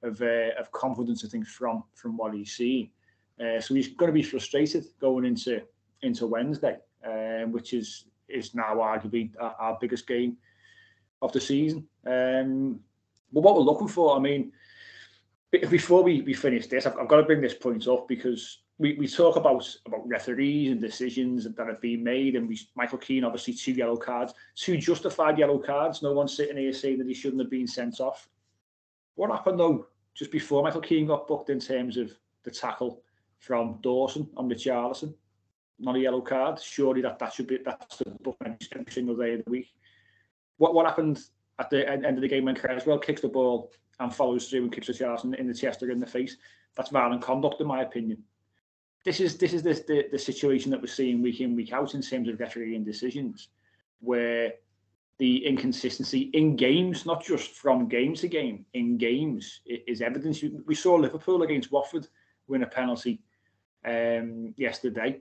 [0.03, 2.91] of uh, of confidence, I think, from from what he's seen.
[3.41, 5.63] Uh, so he's going to be frustrated going into
[6.03, 10.37] into Wednesday, um, which is is now arguably our, our biggest game
[11.23, 11.87] of the season.
[12.07, 12.81] Um,
[13.33, 14.53] but what we're looking for, I mean,
[15.51, 18.95] before we, we finish this, I've, I've got to bring this point up because we,
[18.95, 23.25] we talk about about referees and decisions that have been made, and we Michael Keane
[23.25, 26.03] obviously two yellow cards, two justified yellow cards.
[26.03, 28.29] No one's sitting here saying that he shouldn't have been sent off.
[29.15, 32.13] What happened though just before Michael Keane got booked in terms of
[32.45, 33.03] the tackle
[33.45, 35.15] from Dawson on Richarlison?
[35.79, 36.61] not a yellow card.
[36.61, 38.59] Surely that that should be that's the book every
[38.91, 39.73] single day of the week.
[40.57, 41.21] What what happened
[41.59, 44.73] at the end of the game when Cresswell kicks the ball and follows through and
[44.73, 46.37] kicks chance in, the chest or in the face?
[46.77, 48.23] That's violent conduct, in my opinion.
[49.05, 51.95] This is this is the, the, the situation that we're seeing week in week out
[51.95, 53.49] in terms of refereeing decisions,
[54.01, 54.55] where
[55.19, 60.43] the inconsistency in games, not just from game to game, in games is evidence.
[60.67, 62.09] We saw Liverpool against Watford
[62.49, 63.21] win a penalty
[63.85, 65.21] um, yesterday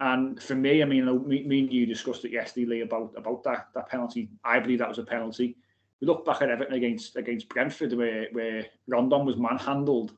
[0.00, 3.44] and for me, I mean, me, me and you discussed it yesterday, Lee, about about
[3.44, 4.28] that that penalty.
[4.44, 5.56] I believe that was a penalty.
[6.00, 10.16] We look back at Everton against against Brentford, where where Rondon was manhandled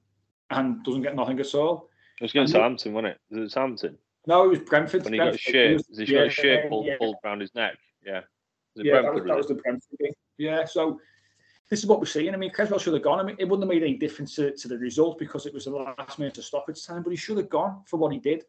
[0.50, 1.90] and doesn't get nothing at all.
[2.20, 3.20] It was against Southampton, wasn't it?
[3.30, 3.98] Was it Southampton?
[4.26, 5.04] No, it was Brentford.
[5.04, 5.40] When he Brentford.
[5.44, 6.96] got a shirt, was, he yeah, got a shirt pulled, yeah.
[6.98, 7.76] pulled around his neck.
[8.04, 8.22] Yeah.
[8.74, 10.12] yeah, that was, that was the Brentford game.
[10.38, 10.98] Yeah, so
[11.68, 12.32] this is what we're seeing.
[12.32, 13.18] I mean, Cresswell should have gone.
[13.18, 15.64] I mean, it wouldn't have made any difference to, to the result because it was
[15.64, 18.44] the last minute of stoppage time, but he should have gone for what he did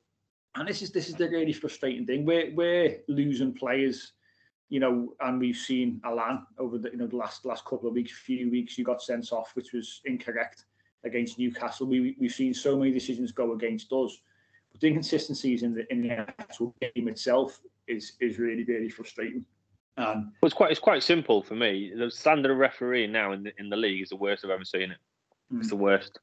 [0.57, 2.25] and this is this is the really frustrating thing.
[2.25, 4.13] We're we're losing players,
[4.69, 7.93] you know, and we've seen Allan over the you know the last last couple of
[7.93, 8.77] weeks, few weeks.
[8.77, 10.65] You got sent off, which was incorrect
[11.03, 11.87] against Newcastle.
[11.87, 14.19] We we've seen so many decisions go against us,
[14.71, 19.45] but the inconsistencies in the in the actual game itself is is really really frustrating.
[19.97, 21.91] And well, it's quite it's quite simple for me.
[21.95, 24.65] The standard of refereeing now in the, in the league is the worst I've ever
[24.65, 24.97] seen it.
[25.53, 25.59] Mm.
[25.59, 26.19] It's the worst.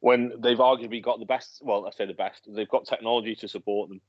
[0.00, 3.48] When they've arguably got the best, well, I say the best, they've got technology to
[3.48, 4.00] support them.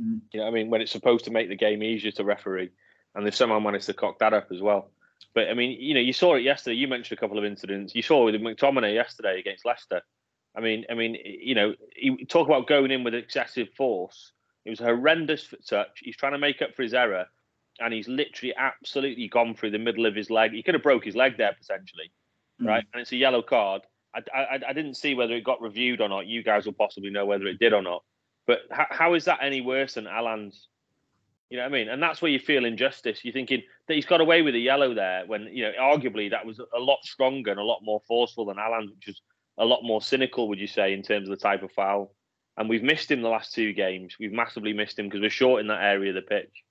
[0.00, 0.20] Mm.
[0.32, 2.70] You know, I mean, when it's supposed to make the game easier to referee,
[3.14, 4.90] and they've somehow managed to cock that up as well.
[5.34, 6.76] But I mean, you know, you saw it yesterday.
[6.76, 7.94] You mentioned a couple of incidents.
[7.94, 10.02] You saw with McTominay yesterday against Leicester.
[10.56, 14.32] I mean, I mean, you know, you talk about going in with excessive force.
[14.64, 16.00] It was a horrendous touch.
[16.02, 17.26] He's trying to make up for his error,
[17.80, 20.52] and he's literally absolutely gone through the middle of his leg.
[20.52, 22.12] He could have broke his leg there potentially,
[22.60, 22.68] mm-hmm.
[22.68, 22.84] right?
[22.92, 23.82] And it's a yellow card.
[24.14, 26.26] I, I, I, didn't see whether it got reviewed or not.
[26.26, 28.04] You guys will possibly know whether it did or not.
[28.46, 30.68] But how, how is that any worse than Allan's?
[31.50, 31.88] You know what I mean?
[31.88, 33.24] And that's where you feel injustice.
[33.24, 36.46] You're thinking that he's got away with a yellow there when, you know, arguably that
[36.46, 39.20] was a lot stronger and a lot more forceful than Allan's, which is
[39.58, 42.14] a lot more cynical, would you say, in terms of the type of foul?
[42.56, 44.16] And we've missed him the last two games.
[44.18, 46.63] We've massively missed him because we're short in that area of the pitch.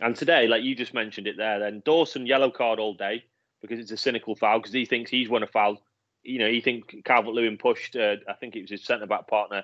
[0.00, 3.24] And today, like you just mentioned it there, then Dawson yellow card all day
[3.62, 5.80] because it's a cynical foul because he thinks he's won a foul.
[6.22, 7.96] You know, he think Calvert Lewin pushed.
[7.96, 9.62] Uh, I think it was his centre back partner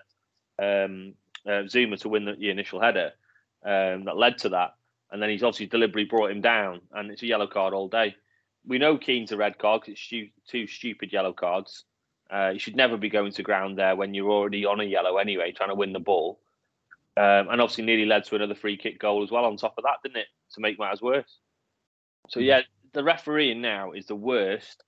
[0.60, 1.14] um,
[1.46, 3.12] uh, Zouma to win the, the initial header
[3.64, 4.74] um, that led to that,
[5.10, 8.14] and then he's obviously deliberately brought him down, and it's a yellow card all day.
[8.66, 11.84] We know Keane's a red card because it's stu- two stupid yellow cards.
[12.30, 15.16] Uh, you should never be going to ground there when you're already on a yellow
[15.16, 16.38] anyway, trying to win the ball.
[17.16, 19.84] Um, and obviously nearly led to another free kick goal as well on top of
[19.84, 20.28] that, didn't it?
[20.54, 21.38] To make matters worse.
[22.28, 22.46] So hmm.
[22.46, 22.60] yeah,
[22.92, 24.82] the refereeing now is the worst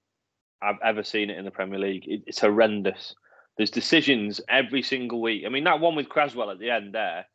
[0.62, 2.04] I've ever seen it in the Premier League.
[2.06, 3.14] It, it's horrendous.
[3.56, 5.44] There's decisions every single week.
[5.44, 7.26] I mean, that one with Cresswell at the end there,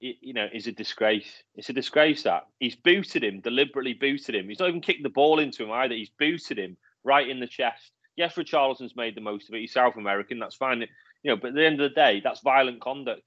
[0.00, 1.42] it, you know, is a disgrace.
[1.54, 4.48] It's a disgrace that he's booted him, deliberately booted him.
[4.48, 5.94] He's not even kicked the ball into him either.
[5.94, 7.92] He's booted him right in the chest.
[8.16, 9.60] Yes, Richarlison's made the most of it.
[9.60, 10.38] He's South American.
[10.38, 10.80] That's fine.
[11.22, 13.22] You know, but at the end of the day, that's violent conduct.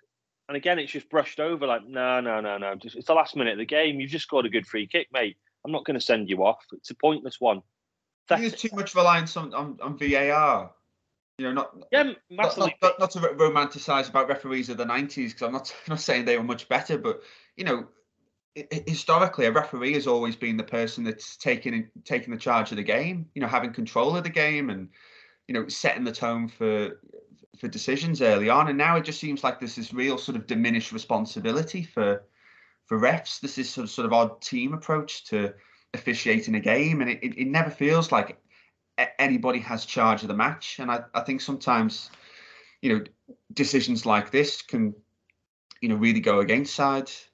[0.47, 2.75] And again, it's just brushed over like, no, no, no, no.
[2.83, 3.99] It's the last minute of the game.
[3.99, 5.37] You've just scored a good free kick, mate.
[5.65, 6.63] I'm not going to send you off.
[6.73, 7.61] It's a pointless one.
[8.29, 10.71] There's too much reliance on, on, on VAR.
[11.37, 15.15] You know, not yeah, not, not, not, not to romanticize about referees of the '90s
[15.15, 17.23] because I'm not not saying they were much better, but
[17.57, 17.87] you know,
[18.87, 22.83] historically, a referee has always been the person that's taking taking the charge of the
[22.83, 23.25] game.
[23.35, 24.87] You know, having control of the game and
[25.49, 27.01] you know setting the tone for
[27.59, 28.67] for decisions early on.
[28.67, 32.23] And now it just seems like there's this real sort of diminished responsibility for
[32.85, 33.39] for refs.
[33.39, 35.53] This is sort of, sort of odd team approach to
[35.93, 38.39] officiating a game, and it, it, it never feels like
[39.19, 40.79] anybody has charge of the match.
[40.79, 42.09] And I, I think sometimes,
[42.81, 43.03] you know,
[43.53, 44.93] decisions like this can,
[45.81, 47.27] you know, really go against sides.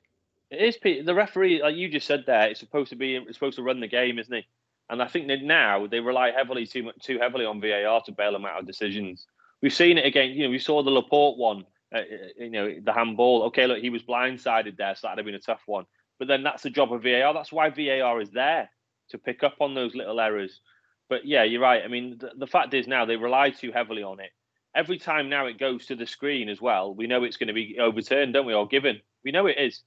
[0.49, 1.05] It is.
[1.05, 3.79] The referee, like you just said there, it's supposed to be it's supposed to run
[3.79, 4.45] the game, isn't he?
[4.89, 8.11] And I think that now they rely heavily too much too heavily on VAR to
[8.11, 9.27] bail them out of decisions.
[9.61, 10.31] We've seen it again.
[10.31, 11.65] You know, we saw the Laporte one.
[11.93, 12.03] Uh, uh,
[12.37, 13.43] you know, the handball.
[13.43, 15.85] Okay, look, he was blindsided there, so that'd have been a tough one.
[16.19, 17.33] But then that's the job of VAR.
[17.33, 18.69] That's why VAR is there
[19.09, 20.61] to pick up on those little errors.
[21.09, 21.83] But yeah, you're right.
[21.83, 24.31] I mean, the, the fact is now they rely too heavily on it.
[24.73, 27.53] Every time now it goes to the screen as well, we know it's going to
[27.53, 29.01] be overturned, don't we, or given?
[29.25, 29.81] We know it is.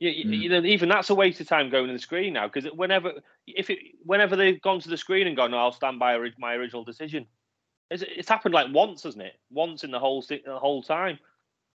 [0.00, 0.42] You, mm.
[0.42, 3.12] you know, even that's a waste of time going to the screen now because whenever,
[3.46, 6.54] if it, whenever they've gone to the screen and gone, no, I'll stand by my
[6.54, 7.26] original decision.
[7.90, 9.34] It's, it's happened like once, hasn't it?
[9.50, 11.18] Once in the whole the whole time.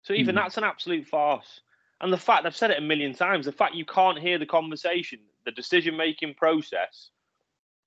[0.02, 0.38] So even mm.
[0.38, 1.60] that's an absolute farce.
[2.00, 4.46] And the fact I've said it a million times, the fact you can't hear the
[4.46, 7.10] conversation, the decision making process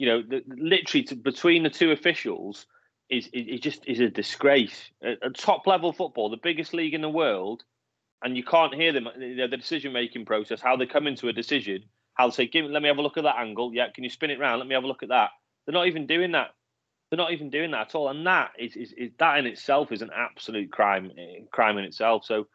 [0.02, 2.66] you know, the, literally to, between the two officials
[3.12, 4.90] is it just is a disgrace.
[5.04, 7.62] At, at, top level football, the biggest league in the world,
[8.24, 9.08] and you can't hear them.
[9.20, 11.84] You know, the decision making process, how they come into a decision,
[12.16, 14.10] how they say, "Give, let me have a look at that angle." Yeah, can you
[14.10, 14.58] spin it around?
[14.58, 15.30] Let me have a look at that.
[15.68, 16.56] They're not even doing that.
[17.12, 19.92] They're not even doing that at all, and that is, is, is that in itself
[19.92, 22.24] is an absolute crime, eh, crime in itself.
[22.24, 22.48] So,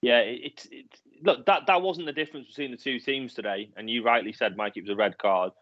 [0.00, 3.70] yeah, it's it, it, look that that wasn't the difference between the two teams today,
[3.76, 5.52] and you rightly said, Mike, it was a red card,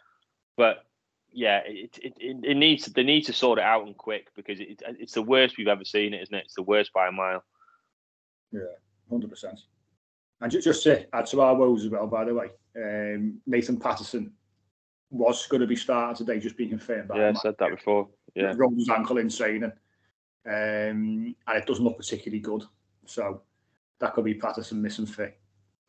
[0.56, 0.84] but
[1.32, 4.80] yeah, it, it, it, needs they need to sort it out and quick because it,
[4.98, 6.44] it's the worst we've ever seen it, isn't it?
[6.44, 7.42] It's the worst by a mile.
[8.52, 8.60] Yeah,
[9.10, 9.58] hundred percent.
[10.40, 13.78] And just, just to add to our woes as well, by the way, um, Nathan
[13.78, 14.32] Patterson
[15.10, 17.08] was going to be starting today, just being confirmed.
[17.08, 18.08] By yeah, I said that before.
[18.34, 19.72] Yeah, rolled his ankle in training,
[20.46, 22.62] um, and it doesn't look particularly good.
[23.06, 23.42] So
[23.98, 25.32] that could be Patterson missing for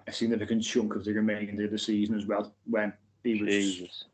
[0.07, 2.53] a significant chunk of the remainder of the season as well.
[2.65, 4.05] When he was Jesus.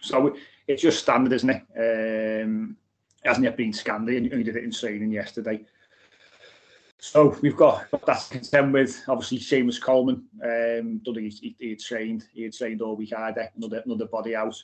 [0.00, 0.36] So
[0.68, 2.42] it's just standard, isn't it?
[2.44, 2.76] Um,
[3.24, 4.08] hasn't yet been scanned.
[4.08, 5.64] He only did it in training yesterday.
[7.04, 9.04] So we've got that to contend with.
[9.06, 10.24] Obviously, Seamus Coleman.
[10.42, 12.24] Um, he, he, he had trained.
[12.32, 13.12] He had trained all week.
[13.14, 14.60] Had another another body out.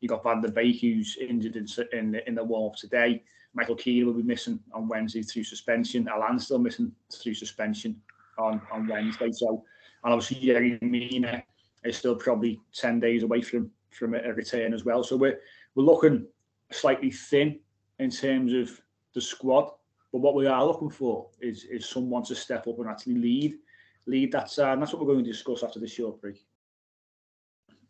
[0.00, 3.22] You got Van der Beek, who's injured in in, in the warm up today.
[3.54, 6.08] Michael Keane will be missing on Wednesday through suspension.
[6.08, 7.98] Allan still missing through suspension
[8.38, 9.32] on, on Wednesday.
[9.32, 9.64] So,
[10.04, 11.42] and obviously Yerry Mina
[11.84, 15.02] is still probably ten days away from from a return as well.
[15.02, 15.40] So we're
[15.74, 16.26] we're looking
[16.70, 17.60] slightly thin
[17.98, 18.78] in terms of
[19.14, 19.70] the squad.
[20.12, 23.58] But what we are looking for is is someone to step up and actually lead
[24.06, 24.74] lead that side.
[24.74, 26.44] And that's what we're going to discuss after this short break.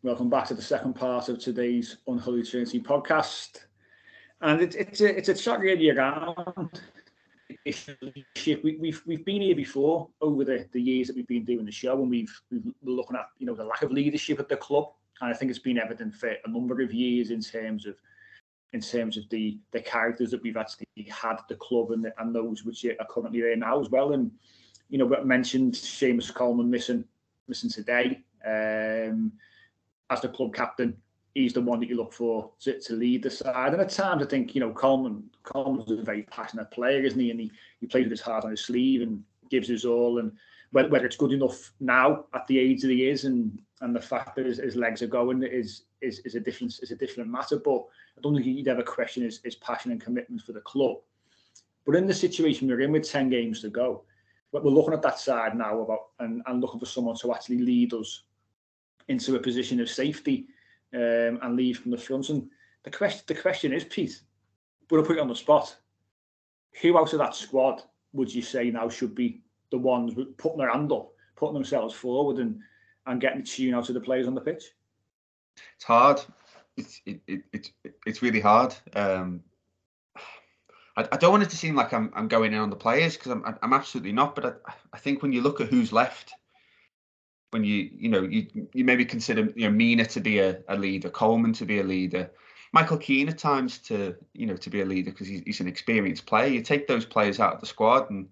[0.03, 3.59] Welcome back to the second part of today's Unholy Trinity podcast.
[4.41, 6.81] And it, it's a it's a chat really around
[7.65, 11.71] we, we've we've been here before over the, the years that we've been doing the
[11.71, 14.57] show, and we've we've been looking at you know the lack of leadership at the
[14.57, 17.95] club, and I think it's been evident for a number of years in terms of
[18.73, 22.63] in terms of the the characters that we've actually had the club and and those
[22.63, 24.13] which are currently there now as well.
[24.13, 24.31] And
[24.89, 27.05] you know, we mentioned Seamus Coleman missing
[27.47, 29.31] missing today um,
[30.09, 30.95] as the club captain
[31.33, 33.73] he's the one that you look for to, to lead the side.
[33.73, 37.31] And at times, I think you know Coleman Coleman's a very passionate player, isn't he?
[37.31, 40.19] And he, he plays with his heart on his sleeve and gives his all.
[40.19, 40.31] And
[40.71, 44.01] whether, whether it's good enough now at the age that he is, and and the
[44.01, 47.29] fact that his, his legs are going is is is a different is a different
[47.29, 47.57] matter.
[47.57, 47.85] But
[48.19, 50.97] I don't think he'd ever question his, his passion and commitment for the club.
[51.85, 54.03] But in the situation we're in with ten games to go,
[54.51, 57.93] we're looking at that side now about and, and looking for someone to actually lead
[57.93, 58.23] us
[59.07, 60.47] into a position of safety
[60.93, 62.29] um, and lead from the front.
[62.29, 62.49] And
[62.83, 64.21] the question, the question is, Pete,
[64.89, 65.75] we'll put you on the spot.
[66.81, 70.71] Who out of that squad would you say now should be the ones putting their
[70.71, 72.59] hand up, putting themselves forward, and
[73.05, 74.65] and getting the tune out of the players on the pitch?
[75.75, 76.19] It's hard.
[76.79, 77.71] It's it, it, it's
[78.05, 78.73] it's really hard.
[78.95, 79.41] Um,
[80.97, 83.15] I, I don't want it to seem like I'm I'm going in on the players
[83.15, 84.35] because I'm I'm absolutely not.
[84.35, 86.33] But I, I think when you look at who's left,
[87.51, 90.77] when you you know you you maybe consider you know Mina to be a, a
[90.77, 92.31] leader, Coleman to be a leader,
[92.71, 95.67] Michael Keane at times to you know to be a leader because he's, he's an
[95.67, 96.47] experienced player.
[96.47, 98.27] You take those players out of the squad, and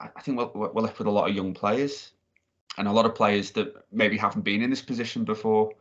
[0.00, 2.12] I think we're, we're left with a lot of young players
[2.78, 5.72] and a lot of players that maybe haven't been in this position before.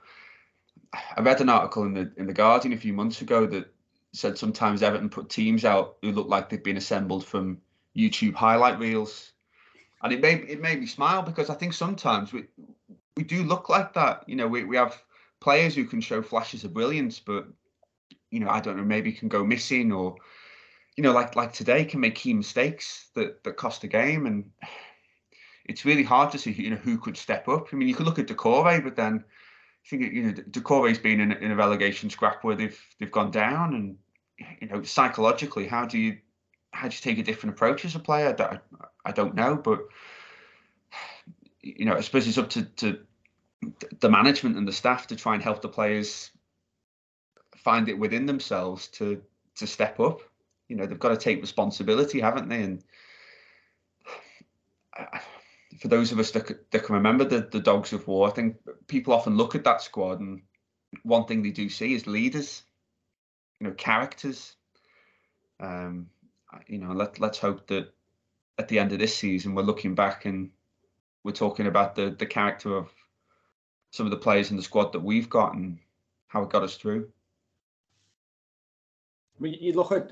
[1.17, 3.73] I read an article in the in the Guardian a few months ago that
[4.13, 7.59] said sometimes Everton put teams out who look like they've been assembled from
[7.95, 9.33] YouTube highlight reels
[10.05, 12.45] and it made it made me smile because I think sometimes we
[13.17, 14.23] we do look like that.
[14.27, 15.01] You know, we, we have
[15.39, 17.47] players who can show flashes of brilliance, but
[18.29, 20.15] you know, I don't know, maybe can go missing or
[20.95, 24.51] you know, like like today can make key mistakes that that cost a game, and
[25.65, 27.69] it's really hard to see you know who could step up.
[27.71, 29.23] I mean, you could look at Doucouré, but then
[29.85, 33.31] I think you know Doucouré's been in, in a relegation scrap where they've they've gone
[33.31, 33.97] down, and
[34.59, 36.17] you know psychologically, how do you
[36.73, 38.35] how do you take a different approach as a player?
[38.39, 38.59] I,
[39.05, 39.81] I don't know, but
[41.61, 42.99] you know, I suppose it's up to, to
[43.99, 46.31] the management and the staff to try and help the players
[47.57, 49.21] find it within themselves to
[49.55, 50.21] to step up.
[50.67, 52.63] You know, they've got to take responsibility, haven't they?
[52.63, 52.83] And
[55.79, 58.57] for those of us that, that can remember the, the Dogs of War, I think
[58.87, 60.41] people often look at that squad and
[61.03, 62.63] one thing they do see is leaders,
[63.59, 64.55] you know, characters.
[65.59, 66.07] Um,
[66.67, 67.93] you know, let let's hope that
[68.57, 70.49] at the end of this season we're looking back and
[71.23, 72.89] we're talking about the the character of
[73.91, 75.79] some of the players in the squad that we've got and
[76.27, 77.09] how it got us through.
[79.37, 80.11] I mean, you look at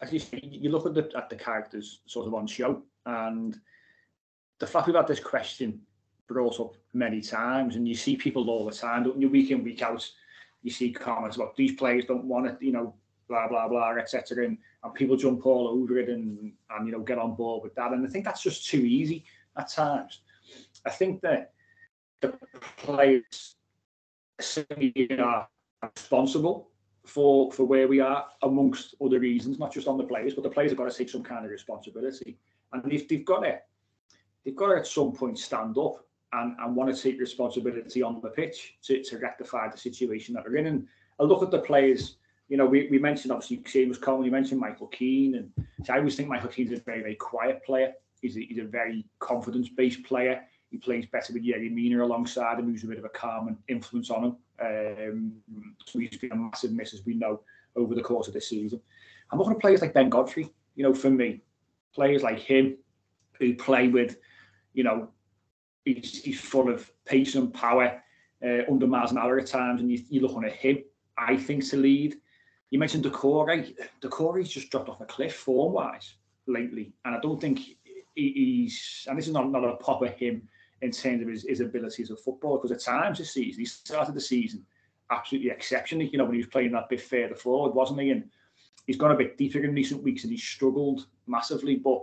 [0.00, 3.58] as you say, you look at the at the characters sort of on show, and
[4.58, 5.80] the fact we've had this question
[6.26, 9.28] brought up many times, and you see people all the time, don't you?
[9.28, 10.08] Week in, week out,
[10.62, 12.94] you see comments about these players don't want it, you know,
[13.28, 14.44] blah blah blah, etc.
[14.44, 17.74] And, and people jump all over it and and you know get on board with
[17.76, 17.92] that.
[17.92, 19.24] And I think that's just too easy
[19.56, 20.20] at times.
[20.84, 21.52] I think that
[22.20, 22.34] the
[22.76, 23.56] players
[25.18, 25.48] are
[25.82, 26.70] responsible
[27.04, 30.50] for for where we are, amongst other reasons, not just on the players, but the
[30.50, 32.38] players have got to take some kind of responsibility.
[32.72, 33.62] And if they've got it,
[34.44, 38.20] they've got to at some point stand up and, and want to take responsibility on
[38.20, 40.66] the pitch to, to rectify the situation that they're in.
[40.66, 40.86] And
[41.18, 42.16] I look at the players
[42.48, 45.52] you know, we, we mentioned obviously Seamus Coleman, you mentioned Michael Keane, and
[45.84, 47.92] so I always think Michael Keane's a very, very quiet player.
[48.20, 50.42] He's a, he's a very confidence-based player.
[50.70, 53.56] He plays better with Yerry Mina alongside him, who's a bit of a calm and
[53.68, 54.36] influence on him.
[54.60, 55.32] Um,
[55.84, 57.40] so he's been a massive miss, as we know,
[57.76, 58.80] over the course of this season.
[59.30, 60.50] I'm looking at players like Ben Godfrey.
[60.74, 61.42] You know, for me,
[61.94, 62.76] players like him
[63.38, 64.16] who play with,
[64.74, 65.08] you know,
[65.84, 68.02] he's, he's full of pace and power
[68.44, 70.78] uh, under miles an hour at times, and you, you're looking at him,
[71.16, 72.16] I think, to lead
[72.70, 73.74] you mentioned Doucouré.
[74.02, 76.14] Doucouré's just dropped off a cliff form wise
[76.46, 77.60] lately, and I don't think
[78.14, 79.06] he's.
[79.08, 80.48] And this is not, not a pop at him
[80.82, 84.14] in terms of his, his abilities of football, because at times this season he started
[84.14, 84.64] the season
[85.10, 86.08] absolutely exceptionally.
[86.08, 88.10] You know when he was playing that bit further forward, wasn't he?
[88.10, 88.28] And
[88.86, 91.76] he's gone a bit deeper in recent weeks, and he's struggled massively.
[91.76, 92.02] But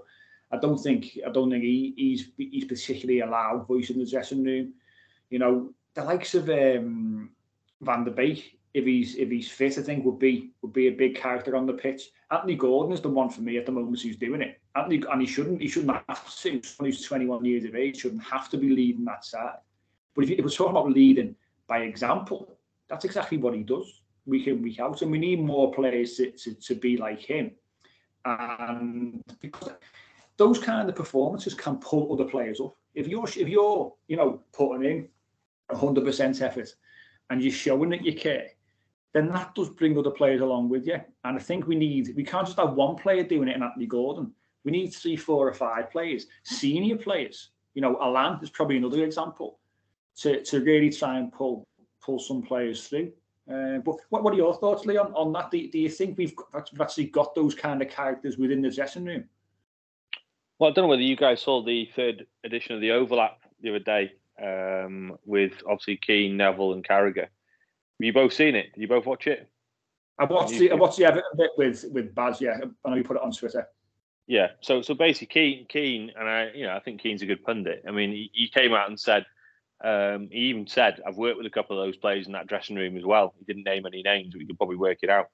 [0.55, 4.09] I don't think I don't think he, he's he's particularly a loud voice in the
[4.09, 4.73] dressing room.
[5.29, 7.31] You know, the likes of um,
[7.81, 10.91] Van der Beek, if he's if he's fit, I think would be would be a
[10.91, 12.09] big character on the pitch.
[12.31, 14.59] Anthony Gordon is the one for me at the moment who's doing it.
[14.75, 16.61] Anthony and he shouldn't he shouldn't have to.
[16.81, 19.57] He's 21 years of age, shouldn't have to be leading that side.
[20.15, 21.35] But if, if we're talking about leading
[21.67, 22.57] by example,
[22.89, 26.31] that's exactly what he does week in week out, and we need more players to,
[26.31, 27.51] to, to be like him.
[28.23, 29.73] And because
[30.38, 32.75] those kind of performances can pull other players up.
[32.93, 35.07] If you're if you're you know putting in
[35.71, 36.75] 100% effort
[37.29, 38.49] and you're showing that you care,
[39.13, 40.99] then that does bring other players along with you.
[41.23, 43.88] And I think we need we can't just have one player doing it in Anthony
[43.88, 44.31] Gordon.
[44.63, 47.51] We need three, four, or five players, senior players.
[47.75, 49.59] You know, Allan is probably another example
[50.17, 51.67] to, to really try and pull
[52.01, 53.11] pull some players through.
[53.51, 55.51] Uh, but what, what are your thoughts, Leon, on that?
[55.51, 59.05] Do, do you think we've, we've actually got those kind of characters within the dressing
[59.05, 59.25] room?
[60.59, 63.69] Well, I don't know whether you guys saw the third edition of the Overlap the
[63.69, 67.27] other day um, with obviously Keane, Neville, and Carragher.
[67.27, 68.73] Have you both seen it?
[68.73, 69.49] Did you both watch it?
[70.17, 72.39] I watched the I watched the Everton bit with with Baz.
[72.39, 73.67] Yeah, I know you put it on Twitter.
[74.27, 74.51] Yeah.
[74.61, 77.83] So so basically, Keane, Keane, and I, you know, I think Keane's a good pundit.
[77.87, 79.25] I mean, he, he came out and said
[79.83, 82.75] um, he even said, I've worked with a couple of those players in that dressing
[82.75, 83.33] room as well.
[83.37, 85.27] He didn't name any names, but you could probably work it out.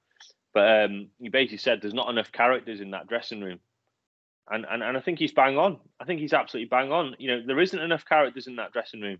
[0.52, 3.60] But um, he basically said there's not enough characters in that dressing room.
[4.50, 5.78] And, and and I think he's bang on.
[6.00, 7.14] I think he's absolutely bang on.
[7.18, 9.18] You know, there isn't enough characters in that dressing room.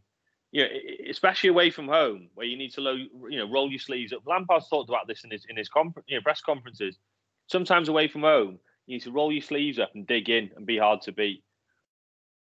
[0.50, 0.68] You know,
[1.08, 4.26] especially away from home, where you need to, low, you know, roll your sleeves up.
[4.26, 5.70] Lampard's talked about this in his in his
[6.06, 6.98] you know, press conferences.
[7.46, 10.66] Sometimes away from home, you need to roll your sleeves up and dig in and
[10.66, 11.44] be hard to beat.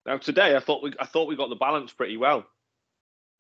[0.07, 2.47] Now today, I thought we I thought we got the balance pretty well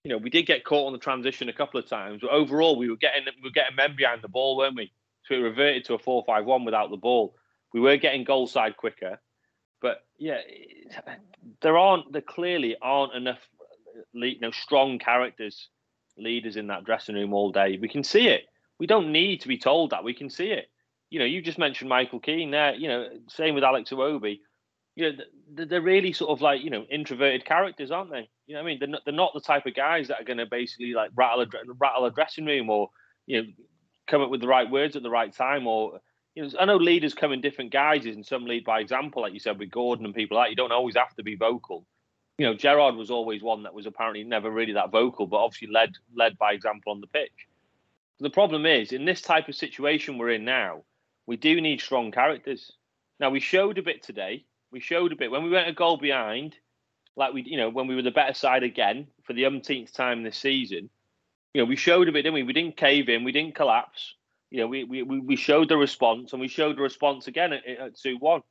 [0.04, 2.78] you know, we did get caught on the transition a couple of times, but overall
[2.78, 4.92] we were getting we were getting men behind the ball, weren't we?
[5.24, 7.34] So we reverted to a four-five-one without the ball.
[7.74, 9.20] We were getting goal side quicker,
[9.80, 10.38] but yeah,
[11.60, 13.40] there aren't there clearly aren't enough
[14.12, 15.68] you know strong characters
[16.16, 17.78] leaders in that dressing room all day.
[17.80, 18.42] We can see it.
[18.78, 20.04] We don't need to be told that.
[20.04, 20.66] We can see it.
[21.10, 22.74] You know, you just mentioned Michael Keane there.
[22.74, 24.40] You know, same with Alex Iwobi
[24.98, 28.28] you know, they're really sort of like you know introverted characters, aren't they?
[28.48, 30.38] You know, I mean, they're not, they're not the type of guys that are going
[30.38, 31.46] to basically like rattle a
[31.78, 32.90] rattle a dressing room or
[33.24, 33.48] you know
[34.08, 36.00] come up with the right words at the right time or
[36.38, 39.32] you know, I know leaders come in different guises, and some lead by example, like
[39.32, 40.50] you said with Gordon and people like that.
[40.50, 41.84] You don't always have to be vocal.
[42.38, 45.66] You know, Gerrard was always one that was apparently never really that vocal, but obviously
[45.66, 47.48] led led by example on the pitch.
[48.20, 50.84] The problem is, in this type of situation we're in now,
[51.26, 52.70] we do need strong characters.
[53.18, 54.44] Now we showed a bit today.
[54.70, 56.54] We showed a bit when we went a goal behind,
[57.16, 60.22] like we, you know, when we were the better side again for the umpteenth time
[60.22, 60.88] this season.
[61.52, 62.44] You know, we showed a bit, didn't we?
[62.44, 64.14] We didn't cave in, we didn't collapse.
[64.50, 67.66] You know, we we we showed the response, and we showed the response again at,
[67.66, 68.42] at two one.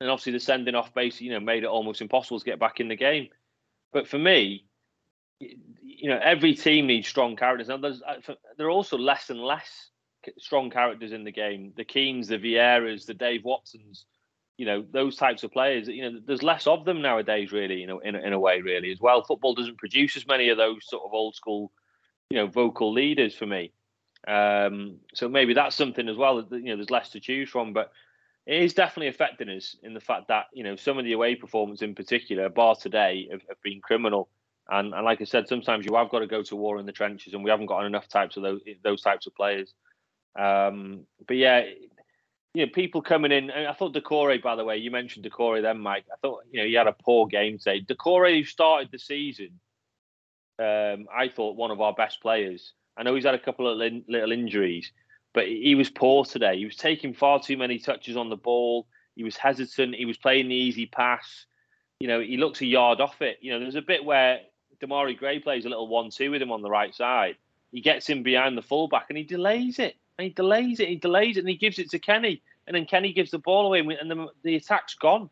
[0.00, 2.80] And obviously, the sending off basically, you know, made it almost impossible to get back
[2.80, 3.28] in the game.
[3.92, 4.66] But for me,
[5.40, 7.68] you know, every team needs strong characters.
[7.68, 9.90] Now, there's uh, there are also less and less
[10.38, 11.72] strong characters in the game.
[11.76, 14.04] The Keanes, the Vieiras, the Dave Watsons
[14.56, 17.86] you know those types of players you know there's less of them nowadays really you
[17.86, 20.78] know in, in a way really as well football doesn't produce as many of those
[20.86, 21.70] sort of old school
[22.30, 23.72] you know vocal leaders for me
[24.26, 27.72] um, so maybe that's something as well that you know there's less to choose from
[27.72, 27.92] but
[28.46, 31.34] it is definitely affecting us in the fact that you know some of the away
[31.34, 34.28] performance in particular bar today have, have been criminal
[34.70, 36.92] and, and like i said sometimes you have got to go to war in the
[36.92, 39.74] trenches and we haven't got enough types of those those types of players
[40.38, 41.64] um, but yeah
[42.56, 43.50] you know, people coming in.
[43.50, 46.06] I thought Doucouré, by the way, you mentioned Doucouré then, Mike.
[46.10, 47.82] I thought, you know, he had a poor game today.
[47.82, 49.60] Doucouré, who started the season,
[50.58, 52.72] um, I thought one of our best players.
[52.96, 54.92] I know he's had a couple of little injuries,
[55.32, 56.58] but he was poor today.
[56.58, 58.86] He was taking far too many touches on the ball.
[59.14, 59.94] He was hesitant.
[59.94, 61.46] He was playing the easy pass.
[62.00, 63.38] You know, he looks a yard off it.
[63.40, 64.40] You know, there's a bit where
[64.80, 67.36] Demarai Gray plays a little one-two with him on the right side.
[67.72, 70.96] He gets him behind the fullback and he delays it and he delays it, he
[70.96, 73.80] delays it, and he gives it to Kenny, and then Kenny gives the ball away,
[73.80, 75.28] and the, the attack's gone.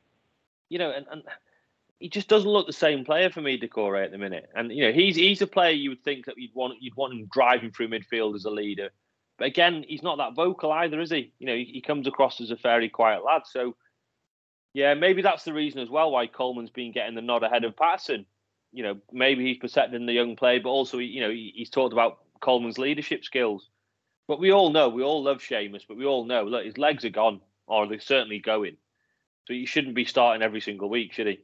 [0.68, 1.22] You know, and, and
[2.04, 4.50] he just doesn't look the same player for me, Doucouré, at the minute.
[4.54, 7.14] And you know, he's he's a player you would think that you'd want you'd want
[7.14, 8.90] him driving through midfield as a leader.
[9.38, 11.32] But again, he's not that vocal either, is he?
[11.38, 13.44] You know, he, he comes across as a fairly quiet lad.
[13.46, 13.74] So
[14.74, 17.74] yeah, maybe that's the reason as well why Coleman's been getting the nod ahead of
[17.74, 18.26] Patterson.
[18.70, 21.94] You know, maybe he's protecting the young player, but also, you know, he, he's talked
[21.94, 23.70] about Coleman's leadership skills.
[24.28, 27.06] But we all know, we all love Seamus, but we all know, look, his legs
[27.06, 28.76] are gone, or they're certainly going.
[29.46, 31.40] So he shouldn't be starting every single week, should he?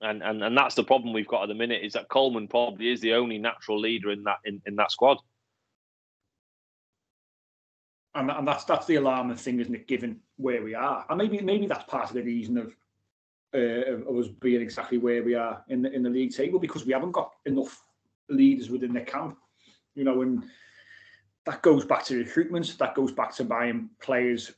[0.00, 2.90] And and and that's the problem we've got at the minute is that Coleman probably
[2.90, 5.18] is the only natural leader in that in, in that squad.
[8.14, 9.88] And, and that's that's the alarming thing, isn't it?
[9.88, 12.76] Given where we are, and maybe maybe that's part of the reason of
[13.54, 16.86] uh, of us being exactly where we are in the in the league table because
[16.86, 17.84] we haven't got enough
[18.28, 19.36] leaders within the camp.
[19.94, 20.44] You know, and
[21.44, 22.78] that goes back to recruitment.
[22.78, 24.52] That goes back to buying players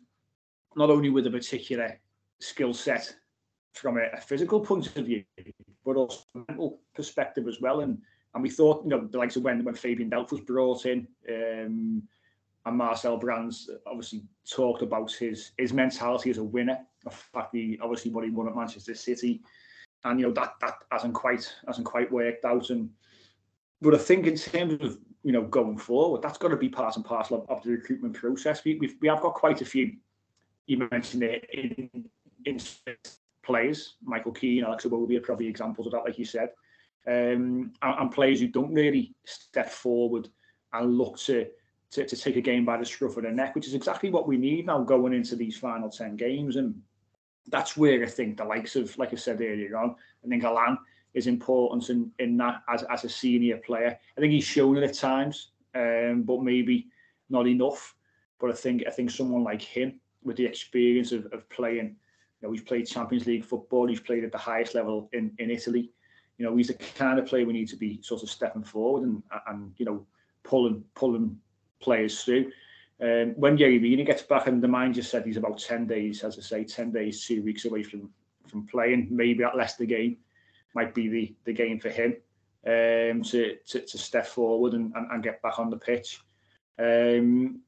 [0.77, 1.99] not only with a particular
[2.41, 3.15] skill set
[3.73, 5.25] from a, a, physical point of view,
[5.85, 7.81] but also mental perspective as well.
[7.81, 7.99] And
[8.35, 11.07] and we thought, you know, the likes of when when Fabian Delph was brought in,
[11.29, 12.03] um,
[12.67, 16.79] and Marcel Brands obviously talked about his his mentality as a winner.
[17.05, 19.43] The fact he obviously what he won at Manchester City,
[20.05, 22.71] and you know that that hasn't quite hasn't quite worked out.
[22.71, 22.91] And
[23.81, 26.97] but I think in terms of you know going forward, that's got to be part
[26.97, 28.63] and parcel of, of the recruitment process.
[28.65, 29.97] We we've, we have got quite a few.
[30.67, 32.09] You mentioned it in,
[32.45, 32.61] in
[33.43, 36.51] players, Michael Keane, Alex Iwobi are probably examples of that, like you said,
[37.07, 40.29] um, and, and players who don't really step forward
[40.73, 41.47] and look to
[41.91, 44.29] to, to take a game by the scruff of the neck, which is exactly what
[44.29, 46.57] we need now going into these final 10 games.
[46.57, 46.81] And
[47.49, 50.79] that's where I think the likes of, like I said earlier on, I think Allan
[51.15, 53.99] is important in, in that as, as a senior player.
[54.17, 56.87] I think he's shown it at times, um, but maybe
[57.29, 57.97] not enough.
[58.39, 61.97] But I think I think someone like him with the experience of, of playing,
[62.41, 65.51] you know, he's played Champions League football, he's played at the highest level in, in
[65.51, 65.91] Italy.
[66.39, 69.03] You know, he's the kind of player we need to be sort of stepping forward
[69.03, 70.07] and and you know
[70.43, 71.39] pulling pulling
[71.81, 72.51] players through.
[73.03, 76.39] Um, when Yerry gets back, and the mind just said he's about 10 days, as
[76.39, 78.11] I say, 10 days, two weeks away from
[78.47, 79.09] from playing.
[79.11, 80.19] Maybe that Leicester game
[80.75, 82.17] might be the, the game for him
[82.67, 86.21] um, to, to, to step forward and, and, and, get back on the pitch.
[86.79, 87.61] Um,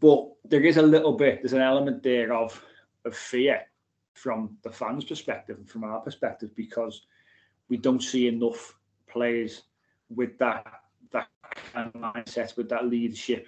[0.00, 2.60] but there is a little bit, there's an element there of,
[3.04, 3.60] of fear
[4.14, 7.06] from the fans' perspective and from our perspective because
[7.68, 8.74] we don't see enough
[9.08, 9.62] players
[10.08, 10.66] with that
[11.12, 11.28] that
[11.72, 13.46] kind of mindset, with that leadership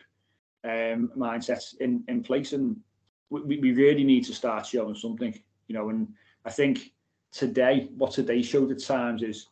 [0.64, 2.52] um, mindset in, in place.
[2.52, 2.76] And
[3.30, 5.88] we, we really need to start showing something, you know.
[5.90, 6.08] And
[6.44, 6.92] I think
[7.32, 9.48] today, what today showed at times is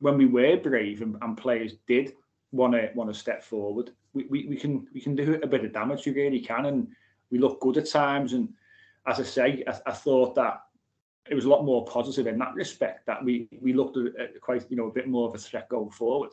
[0.00, 2.12] when we were brave and, and players did
[2.52, 5.64] want to want to step forward, we, we, we can we can do a bit
[5.64, 6.06] of damage.
[6.06, 6.88] We really can, and
[7.30, 8.32] we look good at times.
[8.34, 8.50] And
[9.06, 10.62] as I say, I, I thought that
[11.28, 13.06] it was a lot more positive in that respect.
[13.06, 15.90] That we we looked at quite you know a bit more of a threat going
[15.90, 16.30] forward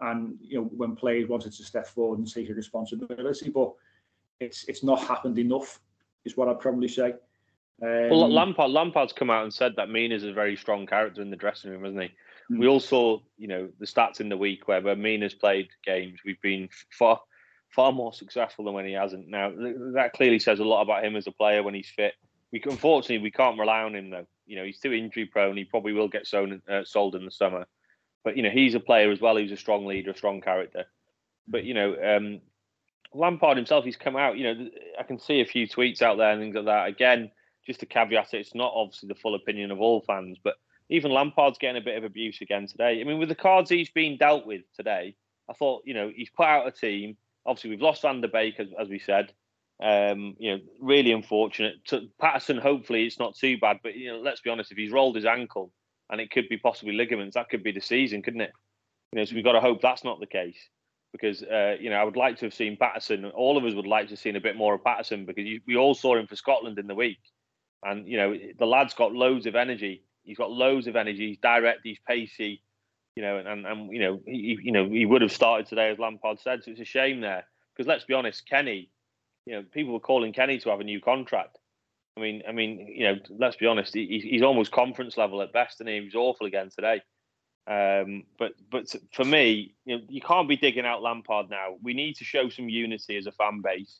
[0.00, 3.72] and you know when players wanted to step forward and take a responsibility, but
[4.40, 5.80] it's it's not happened enough,
[6.24, 7.14] is what I'd probably say.
[7.82, 11.30] Um, well, Lampard Lampard's come out and said that Mina's a very strong character in
[11.30, 12.54] the dressing room, hasn't he?
[12.54, 12.60] Mm.
[12.60, 16.20] We all saw, you know, the stats in the week where, where Mina's played games.
[16.24, 17.20] We've been far
[17.76, 19.28] far more successful than when he hasn't.
[19.28, 19.52] Now
[19.94, 22.14] that clearly says a lot about him as a player when he's fit.
[22.50, 24.26] We unfortunately we can't rely on him though.
[24.46, 25.56] You know, he's too injury prone.
[25.56, 27.66] He probably will get sold, uh, sold in the summer.
[28.24, 29.36] But you know, he's a player as well.
[29.36, 30.86] He's a strong leader, a strong character.
[31.46, 32.40] But you know, um,
[33.12, 34.38] Lampard himself, he's come out.
[34.38, 34.68] You know,
[34.98, 36.88] I can see a few tweets out there and things like that.
[36.88, 37.30] Again,
[37.66, 40.54] just to caveat it, it's not obviously the full opinion of all fans, but
[40.88, 43.00] even Lampard's getting a bit of abuse again today.
[43.00, 45.16] I mean, with the cards he's been dealt with today,
[45.48, 47.16] I thought, you know, he's put out a team.
[47.46, 49.32] Obviously, we've lost Van der Beek, as, as we said.
[49.82, 51.84] Um, you know, really unfortunate.
[51.86, 54.92] To Patterson, hopefully it's not too bad, but you know, let's be honest, if he's
[54.92, 55.72] rolled his ankle,
[56.10, 57.34] and it could be possibly ligaments.
[57.34, 58.52] That could be the season, couldn't it?
[59.12, 60.58] You know, so we've got to hope that's not the case
[61.12, 63.24] because uh, you know I would like to have seen Patterson.
[63.26, 65.60] All of us would like to have seen a bit more of Patterson because you,
[65.66, 67.20] we all saw him for Scotland in the week,
[67.82, 70.02] and you know the lad's got loads of energy.
[70.22, 71.28] He's got loads of energy.
[71.28, 71.80] He's direct.
[71.84, 72.62] He's pacey.
[73.16, 75.90] You know, and, and, and you know he you know he would have started today
[75.90, 76.62] as Lampard said.
[76.62, 77.44] So it's a shame there
[77.74, 78.90] because let's be honest, Kenny.
[79.46, 81.58] You know, people were calling Kenny to have a new contract.
[82.16, 83.94] I mean, I mean, you know, let's be honest.
[83.94, 87.00] He, he's almost conference level at best, and he was awful again today.
[87.68, 91.76] Um, but but for me, you know, you can't be digging out Lampard now.
[91.82, 93.98] We need to show some unity as a fan base.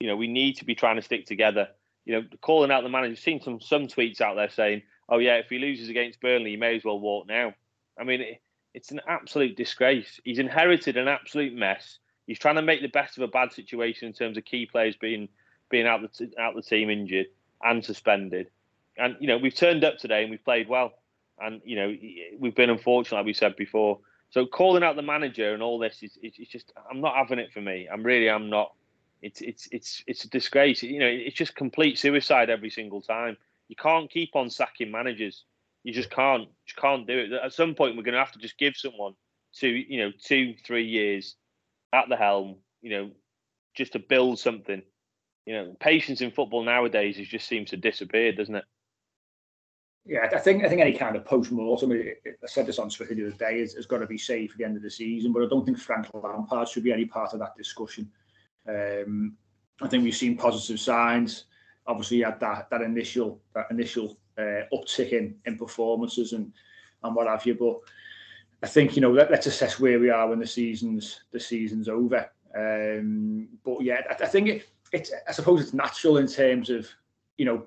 [0.00, 1.68] You know, we need to be trying to stick together.
[2.04, 3.12] You know, calling out the manager.
[3.12, 6.50] I've seen some some tweets out there saying, "Oh yeah, if he loses against Burnley,
[6.50, 7.54] he may as well walk now."
[8.00, 8.36] I mean,
[8.74, 10.20] it's an absolute disgrace.
[10.24, 11.98] He's inherited an absolute mess.
[12.26, 14.96] He's trying to make the best of a bad situation in terms of key players
[14.96, 15.28] being
[15.70, 17.26] being out the out the team injured
[17.62, 18.48] and suspended.
[18.96, 20.92] And you know, we've turned up today and we've played well.
[21.38, 21.94] And you know,
[22.38, 23.98] we've been unfortunate, like we said before.
[24.30, 27.52] So calling out the manager and all this is it's just I'm not having it
[27.52, 27.88] for me.
[27.92, 28.72] I'm really I'm not.
[29.20, 30.82] It's it's it's it's a disgrace.
[30.82, 33.36] You know, it's just complete suicide every single time.
[33.68, 35.44] You can't keep on sacking managers.
[35.84, 36.42] You just can't.
[36.42, 37.32] You can't do it.
[37.32, 39.14] At some point, we're going to have to just give someone
[39.54, 41.36] two, you know, two, three years
[41.92, 42.56] at the helm.
[42.80, 43.10] You know,
[43.74, 44.82] just to build something
[45.46, 48.64] you know, patience in football nowadays is just seems to disappear, doesn't it?
[50.04, 51.92] Yeah, I think I think any kind of post mortem.
[51.92, 52.14] I
[52.46, 53.60] said this on Twitter the other day.
[53.60, 55.64] Has, has got to be safe at the end of the season, but I don't
[55.64, 58.10] think Frank Lampard should be any part of that discussion.
[58.68, 59.36] Um,
[59.80, 61.44] I think we've seen positive signs.
[61.86, 66.52] obviously you had that that initial that initial uh, uptick in in performances and
[67.02, 67.54] and what have you.
[67.54, 67.80] But
[68.62, 71.88] I think you know let, us assess where we are when the season's the season's
[71.88, 72.30] over.
[72.54, 76.88] Um, but yeah, I, I think it, it's I suppose it's natural in terms of
[77.38, 77.66] you know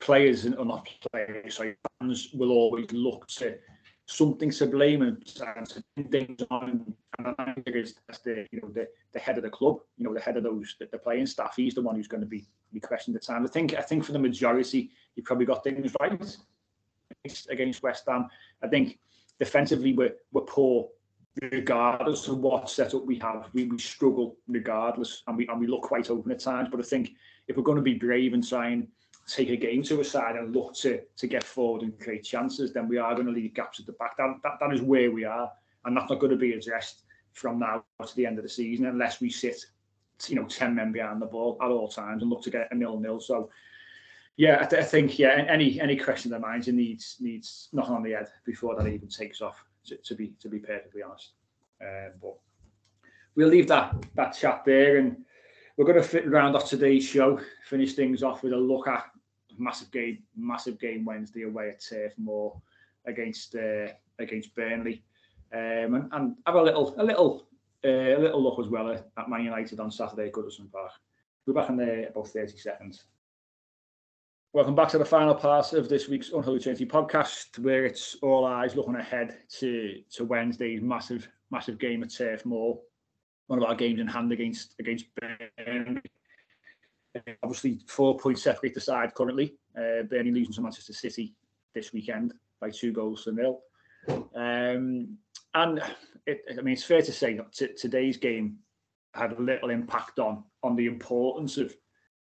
[0.00, 3.56] players and not players, sorry, fans will always look to
[4.06, 5.22] something to blame and,
[6.10, 6.94] things on.
[7.18, 7.94] And I think it's
[8.24, 10.74] the you know the, the head of the club, you know the head of those
[10.80, 11.54] the, the playing staff.
[11.56, 13.44] He's the one who's going to be be questioned the time.
[13.44, 16.36] I think I think for the majority, he probably got things right
[17.50, 18.28] against West Ham.
[18.62, 18.98] I think
[19.38, 20.88] defensively we're we're poor
[21.52, 23.48] regardless of what setup we have.
[23.52, 26.68] We, we struggle regardless, and we and we look quite open at times.
[26.70, 27.12] But I think
[27.48, 28.86] if we're going to be brave and try and
[29.26, 32.72] take a game to a side and look to to get forward and create chances,
[32.72, 34.16] then we are going to leave gaps at the back.
[34.16, 35.50] That, that, that is where we are,
[35.84, 37.02] and that's not going to be addressed
[37.32, 39.64] from now to the end of the season unless we sit,
[40.28, 42.74] you know, ten men behind the ball at all times and look to get a
[42.74, 43.20] nil nil.
[43.20, 43.50] So.
[44.36, 45.44] Yeah, I, th- I think yeah.
[45.48, 48.86] Any any question in their minds, it needs needs knocking on the head before that
[48.86, 49.62] even takes off.
[49.86, 51.32] To, to be to be perfectly honest,
[51.82, 52.36] uh, but
[53.34, 55.16] we'll leave that that chat there, and
[55.76, 57.40] we're going to fit round off today's show.
[57.64, 59.06] Finish things off with a look at
[59.58, 62.60] massive game, massive game Wednesday away at Turf Moor
[63.06, 65.02] against uh, against Burnley,
[65.54, 67.46] um, and, and, have a little a little
[67.84, 70.70] Uh, a little look as well eh, at, at Man United on Saturday at Goodison
[70.70, 70.92] Park.
[71.46, 73.04] We're back in there about thirty seconds.
[74.52, 78.44] Welcome back to the final part of this week's Unholy Trinity podcast, where it's all
[78.44, 82.78] eyes looking ahead to to Wednesday's massive massive game at Turf Moor.
[83.46, 86.02] One of our games in hand against against Burnley
[87.16, 89.54] uh, obviously, four points separate the side currently.
[89.76, 91.34] Uh, Burnley losing to Manchester City
[91.74, 93.62] this weekend by two goals to nil.
[94.34, 95.18] Um,
[95.54, 95.82] and
[96.26, 98.58] it, I mean, it's fair to say that t- today's game
[99.14, 101.74] had a little impact on on the importance of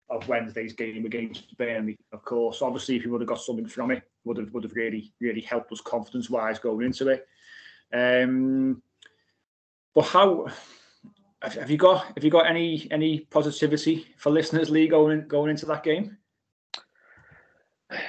[0.10, 1.98] of Wednesday's game against Burnley.
[2.12, 4.74] Of course, obviously, if you would have got something from it, would have would have
[4.74, 7.26] really really helped us confidence wise going into it.
[7.94, 8.82] Um,
[9.94, 10.48] but how
[11.42, 15.66] have you got have you got any any positivity for listeners, Lee, going going into
[15.68, 16.18] that game?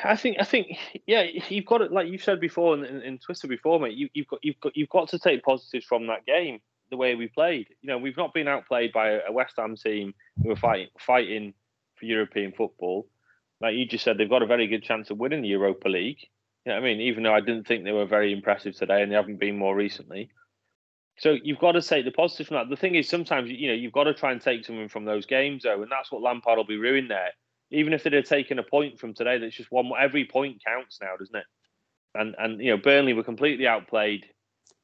[0.05, 3.19] I think I think yeah, you've got it like you said before in, in, in
[3.19, 3.95] Twitter before, mate.
[3.95, 6.61] You, have got you've got you've got to take positives from that game.
[6.91, 10.13] The way we played, you know, we've not been outplayed by a West Ham team
[10.43, 11.55] who are fighting fighting
[11.97, 13.09] for European football.
[13.61, 16.19] Like you just said, they've got a very good chance of winning the Europa League.
[16.67, 17.01] You know I mean?
[17.01, 19.75] Even though I didn't think they were very impressive today, and they haven't been more
[19.75, 20.31] recently.
[21.19, 22.69] So you've got to take the positive from that.
[22.69, 25.27] The thing is, sometimes you know you've got to try and take something from those
[25.27, 27.33] games, though, and that's what Lampard will be ruined there.
[27.73, 29.91] Even if they'd have taken a point from today, that's just one.
[29.99, 31.45] Every point counts now, doesn't it?
[32.15, 34.27] And and you know Burnley were completely outplayed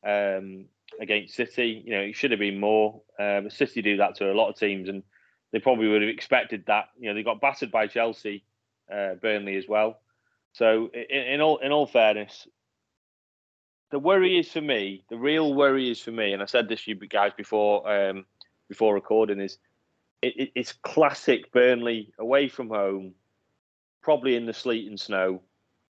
[0.06, 0.64] um,
[1.00, 1.82] against City.
[1.84, 3.02] You know it should have been more.
[3.18, 5.02] Um, City do that to a lot of teams, and
[5.52, 6.86] they probably would have expected that.
[6.98, 8.44] You know they got battered by Chelsea,
[8.92, 10.00] uh, Burnley as well.
[10.52, 12.48] So in, in all in all fairness,
[13.90, 16.84] the worry is for me, the real worry is for me, and I said this
[16.84, 18.24] to you guys before um,
[18.68, 19.58] before recording is
[20.22, 23.14] it, it, it's classic Burnley away from home,
[24.02, 25.42] probably in the sleet and snow.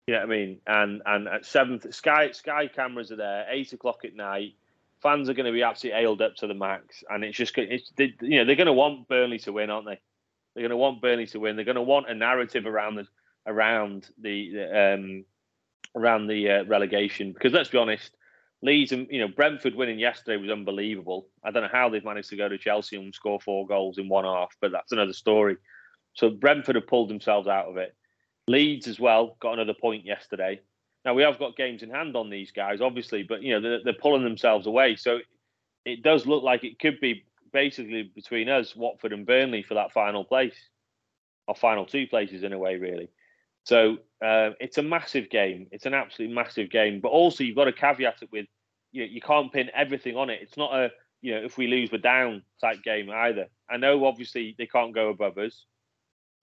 [0.07, 0.59] You know what I mean?
[0.67, 4.55] And and at seventh, Sky Sky cameras are there, eight o'clock at night.
[5.01, 7.91] Fans are going to be absolutely ailed up to the max, and it's just it's
[7.95, 9.99] they, you know they're going to want Burnley to win, aren't they?
[10.53, 11.55] They're going to want Burnley to win.
[11.55, 13.07] They're going to want a narrative around the
[13.47, 15.25] around the, um,
[15.95, 18.11] around the uh, relegation because let's be honest,
[18.63, 21.27] Leeds and you know Brentford winning yesterday was unbelievable.
[21.43, 24.07] I don't know how they've managed to go to Chelsea and score four goals in
[24.07, 25.57] one half, but that's another story.
[26.13, 27.95] So Brentford have pulled themselves out of it.
[28.47, 30.61] Leeds as well got another point yesterday.
[31.03, 33.83] Now we have got games in hand on these guys, obviously, but you know they're,
[33.83, 34.95] they're pulling themselves away.
[34.95, 35.19] So
[35.85, 39.91] it does look like it could be basically between us, Watford and Burnley for that
[39.91, 40.55] final place,
[41.47, 43.09] or final two places in a way, really.
[43.63, 45.67] So uh, it's a massive game.
[45.71, 46.99] It's an absolutely massive game.
[46.99, 48.45] But also, you've got to caveat it with
[48.91, 50.39] you, know, you can't pin everything on it.
[50.41, 50.91] It's not a
[51.21, 53.47] you know if we lose we're down type game either.
[53.69, 55.65] I know obviously they can't go above us,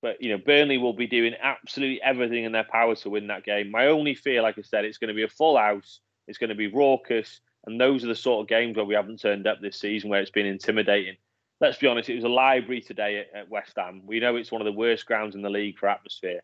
[0.02, 3.44] but you know Burnley will be doing absolutely everything in their power to win that
[3.44, 3.70] game.
[3.70, 6.00] My only fear, like I said, it's going to be a full house.
[6.28, 9.20] It's going to be raucous, and those are the sort of games where we haven't
[9.20, 11.16] turned up this season, where it's been intimidating.
[11.60, 14.02] Let's be honest, it was a library today at, at West Ham.
[14.06, 16.40] We know it's one of the worst grounds in the league for atmosphere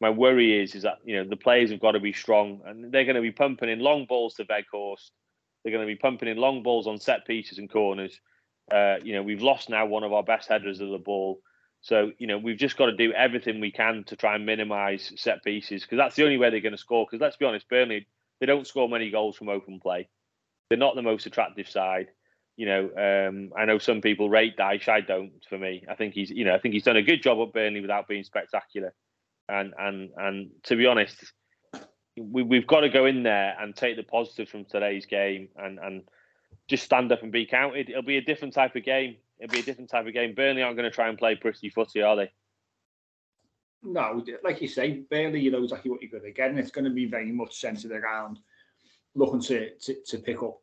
[0.00, 2.90] my worry is is that you know the players have got to be strong and
[2.92, 5.10] they're going to be pumping in long balls to Weghorst.
[5.62, 8.18] They're going to be pumping in long balls on set pieces and corners.
[8.70, 11.40] Uh, you know we've lost now one of our best headers of the ball,
[11.82, 15.12] so you know we've just got to do everything we can to try and minimise
[15.16, 17.04] set pieces because that's the only way they're going to score.
[17.04, 18.06] Because let's be honest, Burnley
[18.40, 20.08] they don't score many goals from open play.
[20.68, 22.08] They're not the most attractive side.
[22.56, 24.88] You know, um, I know some people rate Dyche.
[24.88, 25.32] I don't.
[25.48, 27.52] For me, I think he's, you know, I think he's done a good job at
[27.52, 28.94] Burnley without being spectacular.
[29.50, 31.16] And and and to be honest,
[32.16, 35.78] we, we've got to go in there and take the positives from today's game and
[35.78, 36.02] and
[36.68, 37.90] just stand up and be counted.
[37.90, 39.16] It'll be a different type of game.
[39.40, 40.34] It'll be a different type of game.
[40.34, 42.30] Burnley aren't going to try and play pretty footy, are they?
[43.82, 46.70] No, like you say, Burnley, you know exactly what you're going to get, and it's
[46.70, 48.38] going to be very much centred around
[49.14, 50.58] looking to, to, to pick up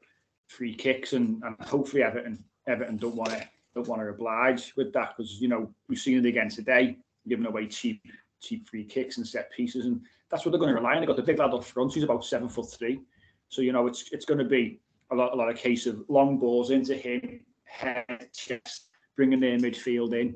[0.47, 4.93] free kicks, and, and hopefully Everton Everton don't want to don't want to oblige with
[4.93, 8.01] that because you know we've seen it again today, giving away cheap
[8.41, 11.01] cheap free kicks and set pieces, and that's what they're going to rely on.
[11.01, 13.01] They've got the big lad up front, he's about seven foot three,
[13.49, 14.79] so you know it's it's going to be
[15.11, 19.57] a lot a lot of case of long balls into him, head, chest, bringing their
[19.57, 20.35] midfield in,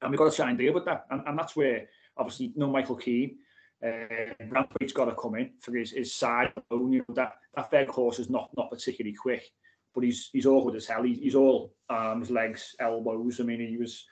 [0.00, 2.68] and we've got to try and deal with that, and, and that's where obviously no
[2.70, 3.36] Michael Keane.
[3.84, 6.52] Uh, Branthwaite's got to come in for his, his side.
[6.70, 9.42] You know, that that Weghorst is not not particularly quick,
[9.92, 11.02] but he's he's awkward as hell.
[11.02, 13.40] He, he's all arms, legs, elbows.
[13.40, 14.04] I mean, he was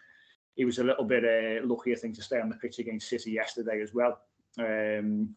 [0.60, 3.30] he was a little bit uh, lucky, I to stay on the pitch against City
[3.30, 4.20] yesterday as well.
[4.58, 5.34] Um,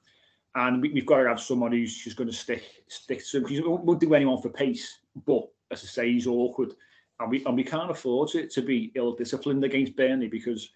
[0.54, 3.46] and we, have got to have someone who's just going to stick stick to him.
[3.48, 6.74] He won't do anyone for pace, but as I say, he's awkward,
[7.22, 10.70] and we and we can't afford to, to be ill disciplined against Burnley because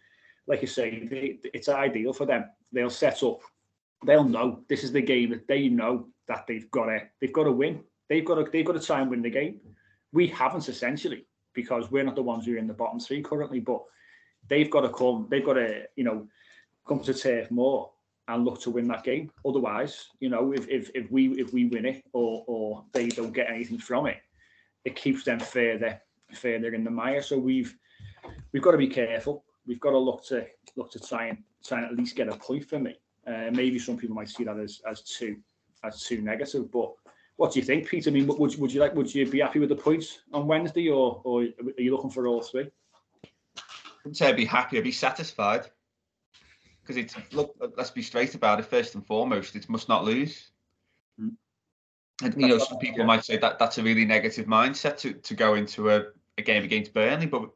[0.48, 2.45] like you say, they, it's ideal for them.
[2.72, 3.41] They'll set up.
[4.06, 7.43] They'll know this is the game that they know that they've got to they've got
[7.43, 7.84] to win.
[8.08, 9.60] They've got to they've got to try and win the game.
[10.14, 13.60] We haven't essentially because we're not the ones who are in the bottom three currently.
[13.60, 13.82] But
[14.48, 15.28] they've got to come.
[15.30, 16.28] They've got to you know
[16.88, 17.91] come to Turf Moor
[18.28, 19.32] and look to win that game.
[19.45, 23.34] Otherwise, you know, if if, if we if we win it or or they don't
[23.34, 24.18] get anything from it,
[24.86, 26.00] it keeps them further
[26.34, 27.22] further in the mire.
[27.22, 27.76] So we've
[28.52, 31.80] we've got to be careful we've got to look to look to try and try
[31.80, 32.95] and at least get a point for me.
[33.28, 35.38] Uh, maybe some people might see that as as too
[35.84, 36.93] as too negative, but
[37.36, 38.08] what do you think, Pete?
[38.08, 40.89] I mean, would would you like would you be happy with the points on Wednesday,
[40.89, 42.72] or or are you looking for all three?
[44.08, 44.78] I'd say I'd be happy.
[44.78, 45.68] I'd be satisfied
[46.82, 47.55] because it's look.
[47.76, 48.66] Let's be straight about it.
[48.66, 50.51] First and foremost, it must not lose.
[51.20, 51.34] Mm.
[52.24, 55.34] And you know, some people might say that that's a really negative mindset to to
[55.34, 56.05] go into a,
[56.38, 57.49] a game against Burnley, but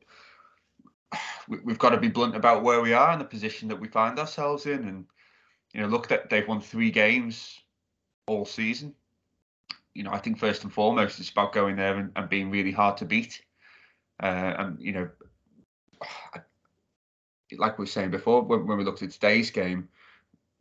[1.48, 4.20] we've got to be blunt about where we are and the position that we find
[4.20, 4.88] ourselves in.
[4.88, 5.06] And
[5.74, 7.60] you know, look that they've won three games
[8.28, 8.94] all season.
[9.94, 12.72] You know, I think first and foremost it's about going there and, and being really
[12.72, 13.42] hard to beat.
[14.22, 15.10] Uh, and you know,
[17.58, 19.90] like we were saying before, when, when we looked at today's game,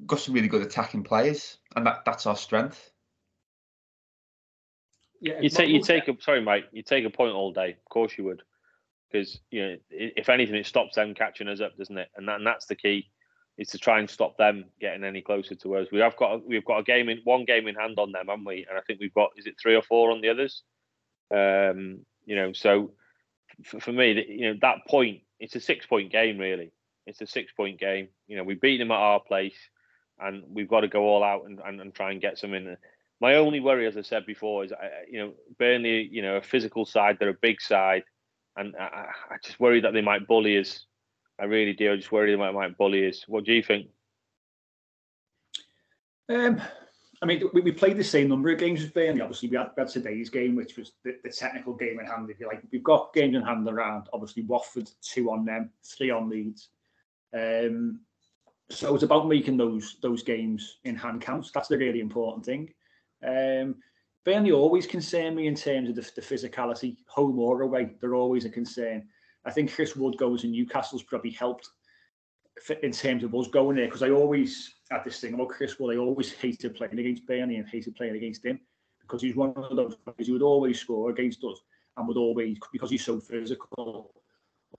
[0.07, 2.91] got some really good attacking players, and that, that's our strength.
[5.21, 6.65] Yeah, you take you take a sorry, mate.
[6.73, 7.73] You take a point all day.
[7.73, 8.43] Of course you would
[9.11, 12.37] because you know if anything it stops them catching us up doesn't it and, that,
[12.37, 13.09] and that's the key
[13.59, 16.39] is to try and stop them getting any closer to us we have got a,
[16.39, 18.83] we've got a game in one game in hand on them haven't we and i
[18.83, 20.63] think we've got is it three or four on the others
[21.33, 22.93] um you know so
[23.65, 26.71] for, for me you know that point it's a six point game really
[27.07, 29.57] it's a six point game you know we beat them at our place
[30.21, 32.77] and we've got to go all out and, and, and try and get some in
[33.21, 34.73] my only worry as i said before is
[35.11, 38.05] you know burnley you know a physical side they're a big side
[38.57, 40.85] and I, I, just worry that they might bully us.
[41.41, 41.93] I really do.
[41.93, 43.25] I just worry they might, might bully us.
[43.27, 43.89] What do you think?
[46.29, 46.61] Um,
[47.23, 49.21] I mean, we, we played the same number of games as Burnley.
[49.21, 52.31] Obviously, we had, we had today's game, which was the, the, technical game in hand.
[52.31, 54.09] If you like, we've got games in hand around.
[54.13, 56.69] Obviously, Watford two on them, three on Leeds.
[57.35, 58.01] Um,
[58.71, 61.51] so it's about making those those games in hand counts.
[61.53, 62.73] That's the really important thing.
[63.27, 63.77] Um,
[64.25, 67.91] Burnley always concern me in terms of the, the physicality, home or away.
[68.01, 69.07] They're always a concern.
[69.45, 71.69] I think Chris Wood goes and Newcastle's probably helped
[72.83, 75.97] in terms of us going there because I always had this thing about Chris Wood.
[75.97, 78.61] I always hated playing against Burnley and hated playing against him
[79.01, 81.61] because he's one of those players who would always score against us
[81.97, 84.13] and would always, because he's so physical,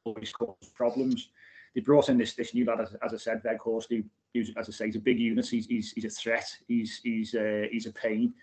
[0.04, 1.30] always cause problems.
[1.74, 4.04] They brought in this this new lad, as, as I said, Weghorst, who,
[4.34, 5.48] who's, as I say, he's a big unit.
[5.48, 6.46] He's, he's, he's a threat.
[6.68, 8.34] He's he's uh, he's a pain.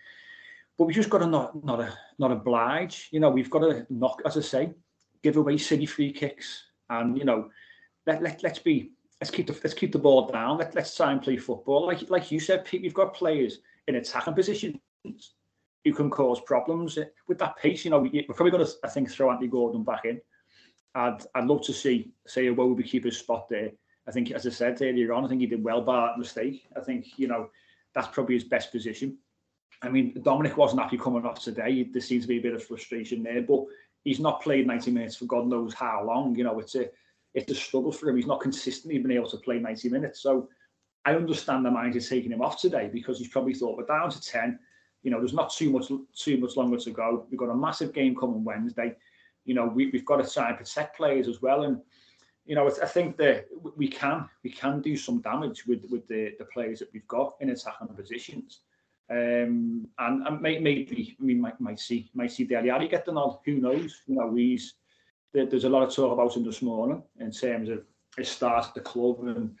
[0.77, 3.09] But we just got to not not a, not oblige.
[3.11, 4.73] You know, we've got to knock, as I say,
[5.21, 7.51] give away silly free kicks, and you know,
[8.07, 10.57] let let let's be let's keep the let's keep the ball down.
[10.57, 11.85] Let let's try and play football.
[11.87, 14.77] Like like you said, Pete, we've got players in attacking positions
[15.85, 16.97] who can cause problems
[17.27, 17.85] with that pace.
[17.85, 20.21] You know, we, are probably going to I think throw Anthony Gordon back in.
[20.95, 23.71] I'd I'd love to see say a Iwobi keeper's spot there.
[24.07, 26.67] I think, as I said earlier on, I think he did well by that mistake.
[26.75, 27.49] I think you know
[27.93, 29.17] that's probably his best position.
[29.81, 31.83] I mean, Dominic wasn't happy coming off today.
[31.83, 33.63] There seems to be a bit of frustration there, but
[34.03, 36.35] he's not played 90 minutes for God knows how long.
[36.35, 36.89] You know, it's a
[37.33, 38.15] it's a struggle for him.
[38.15, 40.21] He's not consistently been able to play 90 minutes.
[40.21, 40.49] So
[41.05, 44.21] I understand the is taking him off today because he's probably thought we're down to
[44.21, 44.59] 10.
[45.03, 47.25] You know, there's not too much too much longer to go.
[47.29, 48.95] We've got a massive game coming Wednesday.
[49.45, 51.63] You know, we, we've got to try and protect players as well.
[51.63, 51.81] And
[52.45, 53.45] you know, I think that
[53.77, 57.35] we can we can do some damage with with the, the players that we've got
[57.39, 58.61] in attacking positions.
[59.11, 63.13] Um, and, and maybe I mean might, might see might see Dele Alli get the
[63.13, 63.39] nod.
[63.45, 64.01] Who knows?
[64.05, 64.75] You know, he's
[65.33, 67.83] there's a lot of talk about him this morning in terms of
[68.17, 69.55] his start at the club, and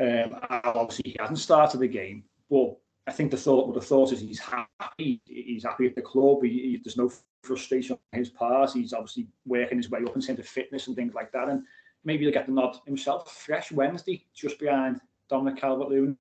[0.00, 2.24] um, obviously he hasn't started the game.
[2.50, 2.76] But
[3.06, 5.20] I think the thought, well, the thought is he's happy.
[5.26, 6.42] He's happy at the club.
[6.42, 8.72] He, he, there's no frustration on his part.
[8.72, 11.48] He's obviously working his way up in terms of fitness and things like that.
[11.48, 11.64] And
[12.04, 13.32] maybe he'll get the nod himself.
[13.32, 16.16] Fresh Wednesday, just behind Dominic Calvert-Lewin.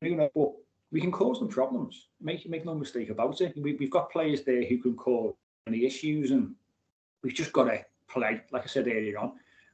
[0.00, 0.52] But
[0.90, 2.08] we can cause them problems.
[2.20, 3.54] Make make no mistake about it.
[3.56, 5.34] We, we've got players there who can cause
[5.66, 6.54] any issues, and
[7.22, 9.32] we've just got to play, like I said earlier on,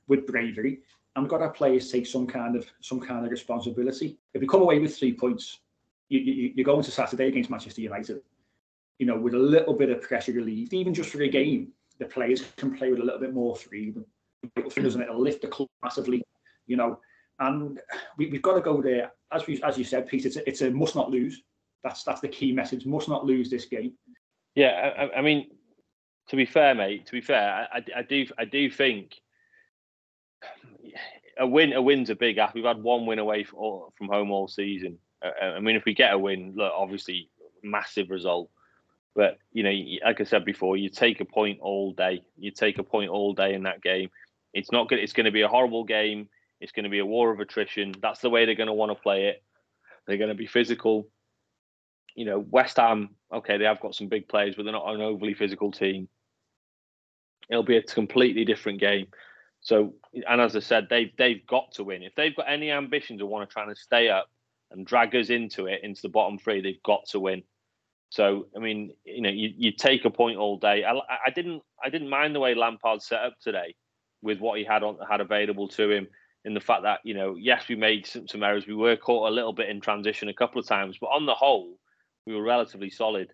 [0.08, 0.80] with bravery,
[1.14, 4.18] and we've got our players take some kind of some kind of responsibility.
[4.34, 5.60] If we come away with three points,
[6.08, 8.20] you, you, you're going to Saturday against Manchester United,
[8.98, 12.04] you know, with a little bit of pressure relieved, even just for a game, the
[12.04, 14.04] players can play with a little bit more freedom.
[14.56, 16.22] It'll lift the club massively,
[16.66, 16.98] you know.
[17.40, 17.80] And
[18.16, 20.26] we, have got to go there, as we, as you said, Pete.
[20.26, 21.42] It's a, it's a must not lose.
[21.82, 22.86] That's that's the key message.
[22.86, 23.92] Must not lose this game.
[24.54, 25.48] Yeah, I, I mean,
[26.28, 27.06] to be fair, mate.
[27.06, 29.14] To be fair, I, I do I do think
[31.38, 32.54] a win a win's a big ask.
[32.54, 34.98] We've had one win away from, from home all season.
[35.22, 37.28] Uh, uh, I mean, if we get a win, look, obviously
[37.62, 38.50] massive result.
[39.14, 39.72] But you know,
[40.04, 42.22] like I said before, you take a point all day.
[42.36, 44.10] You take a point all day in that game.
[44.52, 44.98] It's not good.
[44.98, 46.28] It's going to be a horrible game.
[46.60, 47.94] It's going to be a war of attrition.
[48.00, 49.42] That's the way they're going to want to play it.
[50.06, 51.08] They're going to be physical.
[52.14, 53.10] You know, West Ham.
[53.32, 56.08] Okay, they have got some big players, but they're not an overly physical team.
[57.50, 59.06] It'll be a completely different game.
[59.60, 59.94] So,
[60.28, 62.02] and as I said, they've they've got to win.
[62.02, 64.28] If they've got any ambitions of want to try and stay up
[64.70, 67.42] and drag us into it, into the bottom three, they've got to win.
[68.10, 70.84] So, I mean, you know, you, you take a point all day.
[70.84, 73.74] I, I didn't I didn't mind the way Lampard set up today
[74.22, 76.08] with what he had on had available to him.
[76.44, 78.66] In the fact that you know, yes, we made some, some errors.
[78.66, 81.34] We were caught a little bit in transition a couple of times, but on the
[81.34, 81.78] whole,
[82.26, 83.32] we were relatively solid.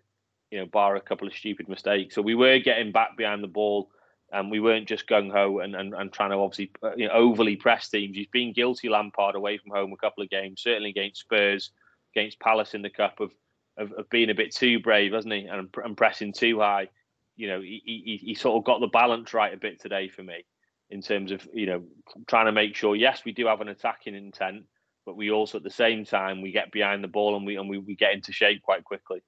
[0.49, 2.15] You know, bar a couple of stupid mistakes.
[2.15, 3.89] So we were getting back behind the ball
[4.31, 7.13] and we weren't just gung ho and, and, and trying to obviously uh, you know,
[7.13, 8.15] overly press teams.
[8.15, 11.71] He's been guilty, Lampard, away from home a couple of games, certainly against Spurs,
[12.15, 13.31] against Palace in the Cup, of
[13.77, 16.89] of, of being a bit too brave, hasn't he, and, and pressing too high.
[17.35, 20.23] You know, he, he, he sort of got the balance right a bit today for
[20.23, 20.45] me
[20.89, 21.83] in terms of you know
[22.27, 24.65] trying to make sure yes we do have an attacking intent,
[25.05, 27.69] but we also at the same time we get behind the ball and we and
[27.69, 29.21] we, we get into shape quite quickly.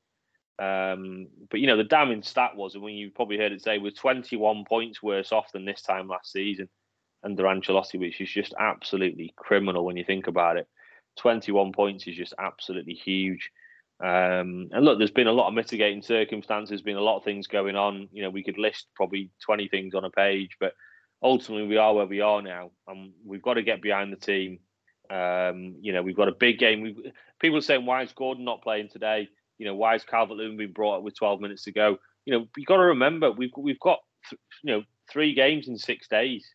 [0.59, 3.77] Um, but you know, the damning stat was, and when you probably heard it say,
[3.77, 6.69] we're 21 points worse off than this time last season
[7.23, 10.67] under Ancelotti, which is just absolutely criminal when you think about it.
[11.17, 13.51] 21 points is just absolutely huge.
[14.03, 17.47] Um, and look, there's been a lot of mitigating circumstances, been a lot of things
[17.47, 18.09] going on.
[18.11, 20.73] You know, we could list probably 20 things on a page, but
[21.21, 24.59] ultimately we are where we are now, and we've got to get behind the team.
[25.09, 26.81] Um, you know, we've got a big game.
[26.81, 29.29] we people are saying, why is Gordon not playing today?
[29.57, 31.97] You know, why is Calvert Lewin being brought up with 12 minutes to go?
[32.25, 33.99] You know, you've got to remember we've we've got
[34.29, 36.53] th- you know three games in six days.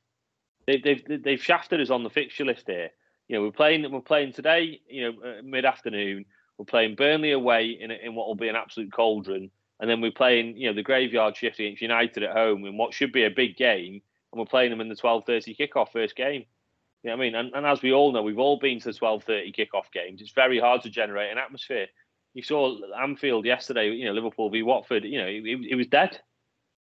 [0.66, 2.90] They've they've they've shafted us on the fixture list here.
[3.28, 4.80] You know, we're playing we're playing today.
[4.88, 6.24] You know, uh, mid afternoon.
[6.56, 10.10] We're playing Burnley away in in what will be an absolute cauldron, and then we're
[10.10, 13.30] playing you know the graveyard shift against United at home in what should be a
[13.30, 16.44] big game, and we're playing them in the 12:30 kickoff first game.
[17.02, 17.34] You know what I mean?
[17.36, 20.20] And, and as we all know, we've all been to the 12:30 kickoff games.
[20.20, 21.86] It's very hard to generate an atmosphere
[22.38, 23.90] you saw Anfield yesterday.
[23.90, 25.02] You know, Liverpool v Watford.
[25.02, 26.20] You know, it, it, was dead.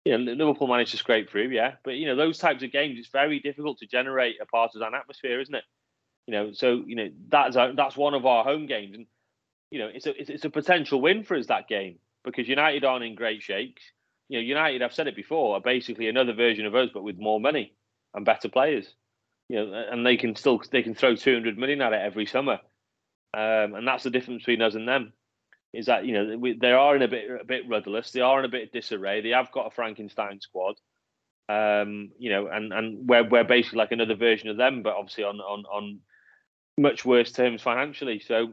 [0.04, 1.76] You know, Liverpool managed to scrape through, yeah.
[1.84, 5.40] But you know, those types of games, it's very difficult to generate a partisan atmosphere,
[5.40, 5.64] isn't it?
[6.26, 9.06] You know, so you know that's a, that's one of our home games, and
[9.70, 12.84] you know, it's a it's, it's a potential win for us that game because United
[12.84, 13.82] aren't in great shakes.
[14.28, 17.18] You know, United, I've said it before, are basically another version of us, but with
[17.18, 17.72] more money
[18.12, 18.94] and better players.
[19.48, 22.60] You know, and they can still they can throw 200 million at it every summer,
[23.32, 25.14] um, and that's the difference between us and them
[25.72, 28.10] is that you know we, they are in a bit a bit rudderless.
[28.10, 29.20] They are in a bit of disarray.
[29.20, 30.76] They have got a Frankenstein squad,
[31.48, 35.24] um, you know, and and we're we're basically like another version of them, but obviously
[35.24, 36.00] on on on
[36.78, 38.20] much worse terms financially.
[38.20, 38.52] So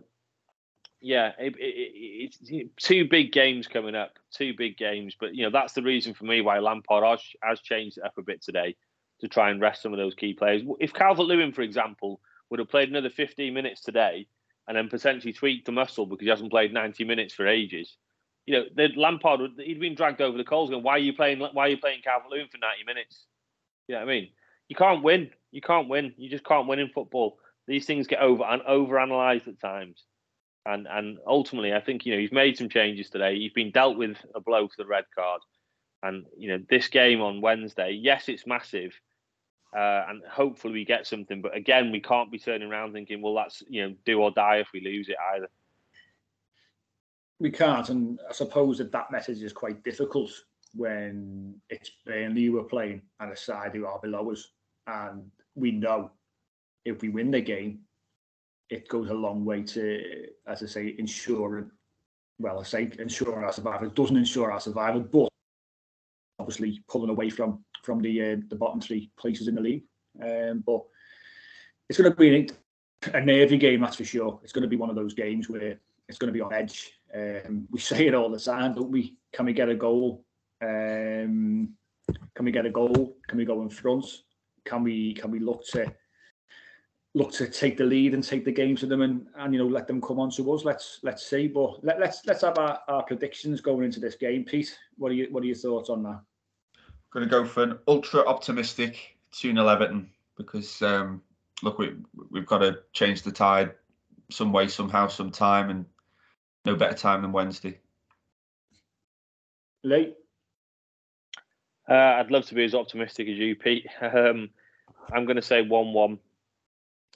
[1.02, 2.40] yeah, it, it, it's
[2.78, 5.16] two big games coming up, two big games.
[5.20, 8.18] But you know that's the reason for me why Lampard has, has changed it up
[8.18, 8.76] a bit today
[9.22, 10.64] to try and rest some of those key players.
[10.80, 14.28] If Calvert Lewin, for example, would have played another 15 minutes today
[14.68, 17.96] and then potentially tweak the muscle because he hasn't played 90 minutes for ages.
[18.46, 21.40] You know, the Lampard he'd been dragged over the coals going, why are you playing
[21.40, 23.26] why are you playing Calvert Lewin for 90 minutes?
[23.88, 24.30] You know what I mean?
[24.68, 25.30] You can't win.
[25.52, 26.14] You can't win.
[26.18, 27.38] You just can't win in football.
[27.68, 30.04] These things get over and over analysed at times.
[30.66, 33.38] And and ultimately I think, you know, he's made some changes today.
[33.38, 35.42] He's been dealt with a blow for the red card.
[36.04, 38.94] And you know, this game on Wednesday, yes, it's massive,
[39.74, 41.42] uh, and hopefully we get something.
[41.42, 44.58] But again, we can't be turning around thinking, well, that's you know, do or die
[44.58, 45.50] if we lose it either.
[47.40, 50.32] We can't, and I suppose that that message is quite difficult
[50.74, 54.52] when it's Burnley we're playing and a side who are below us,
[54.88, 56.12] and we know
[56.86, 57.80] if we win the game,
[58.70, 61.72] it goes a long way to, as I say, ensuring.
[62.38, 63.88] Well, I say ensuring our survival.
[63.88, 65.30] It doesn't ensure our survival, but
[66.40, 69.84] obviously pulling away from from the uh, the bottom three places in the league.
[70.22, 70.82] Um, but
[71.90, 72.50] it's going to be
[73.14, 74.40] a nervy game, that's for sure.
[74.44, 76.94] It's going to be one of those games where it's going to be on edge.
[77.14, 79.18] Um, we say it all the time, don't we?
[79.34, 80.24] Can we get a goal?
[80.62, 81.74] Um,
[82.34, 83.18] can we get a goal?
[83.28, 84.06] Can we go in front?
[84.66, 85.94] Can we can we look to
[87.16, 89.68] look to take the lead and take the game to them and, and you know
[89.68, 90.64] let them come on to us?
[90.64, 91.48] Let's let's see.
[91.48, 94.78] But let, let's let's have our, our predictions going into this game, Pete.
[94.98, 96.22] What are you what are your thoughts on that?
[97.12, 101.22] Going to go for an ultra optimistic 2 0 Everton because um,
[101.64, 101.96] look, we
[102.30, 103.72] we've got to change the tide
[104.30, 105.86] some way, somehow, sometime, and
[106.66, 107.80] no better time than Wednesday.
[109.84, 110.16] Late.
[111.88, 113.88] Uh, I'd love to be as optimistic as you, Pete.
[114.02, 114.50] Um,
[115.14, 116.20] I'm going to say 1 1.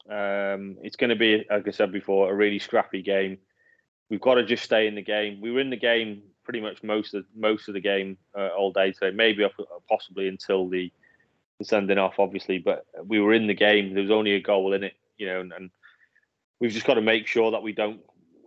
[0.07, 3.37] Um, it's going to be, like I said before, a really scrappy game.
[4.09, 5.39] We've got to just stay in the game.
[5.41, 8.71] We were in the game pretty much most of most of the game uh, all
[8.71, 9.45] day today, maybe
[9.87, 10.91] possibly until the,
[11.59, 12.57] the sending off, obviously.
[12.57, 13.93] But we were in the game.
[13.93, 15.69] There was only a goal in it, you know, and, and
[16.59, 17.99] we've just got to make sure that we don't.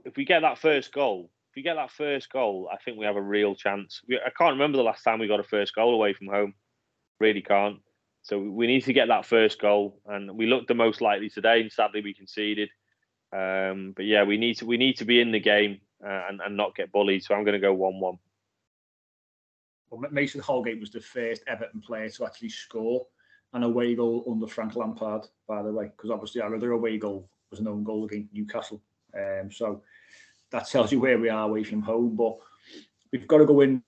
[0.05, 3.07] If we get that first goal, if we get that first goal, I think we
[3.07, 4.03] have a real chance.
[4.09, 6.55] We, I can't remember the last time we got a first goal away from home.
[7.20, 7.78] Really can't.
[8.22, 11.60] So we need to get that first goal, and we looked the most likely today,
[11.60, 12.70] and sadly we conceded.
[13.32, 16.40] Um, but yeah, we need to we need to be in the game uh, and,
[16.40, 17.24] and not get bullied.
[17.24, 18.18] So I'm going to go one-one.
[19.90, 23.06] Well, Mason Holgate was the first Everton player to actually score
[23.54, 27.28] an away goal under Frank Lampard, by the way, because obviously our other away goal
[27.50, 28.80] was an own goal against Newcastle.
[29.14, 29.82] Um, so
[30.50, 32.16] that tells you where we are away from home.
[32.16, 32.36] But
[33.10, 33.82] we've got to go in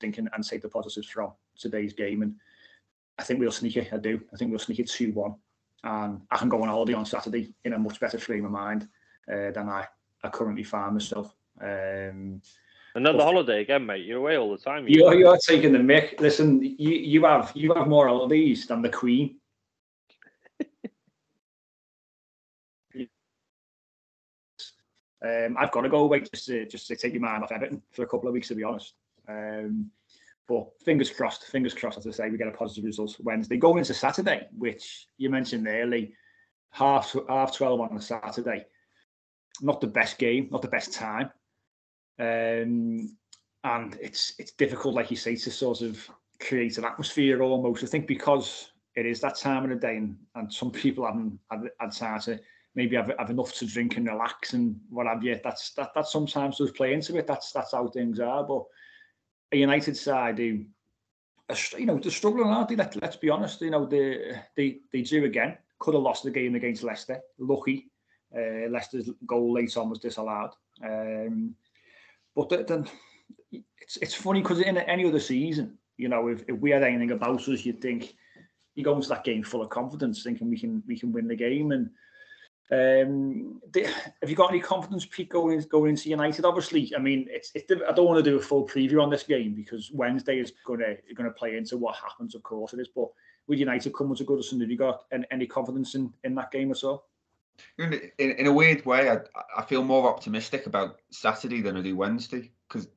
[0.00, 2.22] thinking and take the positives from today's game.
[2.22, 2.34] And
[3.18, 3.92] I think we'll sneak it.
[3.92, 4.20] I do.
[4.32, 5.34] I think we'll sneak it 2 1.
[5.84, 8.88] And I can go on holiday on Saturday in a much better frame of mind
[9.30, 9.86] uh, than I,
[10.22, 11.34] I currently find myself.
[11.60, 12.40] Um,
[12.94, 14.06] Another but, holiday again, mate.
[14.06, 14.88] You're away all the time.
[14.88, 16.18] You, you are taking the mic.
[16.18, 19.36] Listen, you, you have you have more holidays than the Queen.
[25.24, 27.82] Um, I've got to go away just to just to take your mind off Everton
[27.90, 28.94] for a couple of weeks, to be honest.
[29.28, 29.90] Um,
[30.48, 33.56] but fingers crossed, fingers crossed, as I say, we get a positive result Wednesday.
[33.56, 36.14] Going into Saturday, which you mentioned early,
[36.70, 38.66] half half twelve on a Saturday.
[39.62, 41.30] Not the best game, not the best time,
[42.20, 43.16] um,
[43.64, 46.08] and it's it's difficult, like you say, to sort of
[46.40, 47.82] create an atmosphere almost.
[47.82, 51.38] I think because it is that time of the day, and, and some people haven't
[51.50, 52.38] had, had time to
[52.74, 55.40] maybe have, have enough to drink and relax and what have you.
[55.42, 57.26] That's that that sometimes does play into it.
[57.26, 58.44] That's that's how things are.
[58.44, 58.64] But
[59.52, 60.64] a United side who,
[61.78, 62.76] you know, they're struggling, aren't they?
[62.76, 63.60] Let, let's be honest.
[63.60, 65.58] You know, they they they do again.
[65.78, 67.20] Could have lost the game against Leicester.
[67.38, 67.90] Lucky,
[68.34, 70.50] uh, Leicester's goal late on was disallowed.
[70.82, 71.54] Um,
[72.34, 72.88] but then
[73.52, 77.12] it's it's funny because in any other season, you know, if, if we had anything
[77.12, 78.14] about us, you'd think
[78.74, 81.36] you go into that game full of confidence, thinking we can we can win the
[81.36, 81.90] game and
[82.72, 86.44] um, have you got any confidence, Pete, going going into United?
[86.44, 89.22] Obviously, I mean, it's, it's I don't want to do a full preview on this
[89.22, 92.34] game because Wednesday is going to going to play into what happens.
[92.34, 92.88] Of course, it is.
[92.88, 93.08] But
[93.46, 97.06] with United coming to Goodison, have you got any, confidence in, in that game all?
[97.78, 99.18] In, in, in a weird way, I,
[99.56, 102.88] I feel more optimistic about Saturday than I do Wednesday because,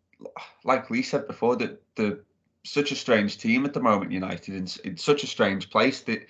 [0.64, 2.24] like Lee said before, that the
[2.66, 4.12] such a strange team at the moment.
[4.12, 6.26] United in, in such a strange place that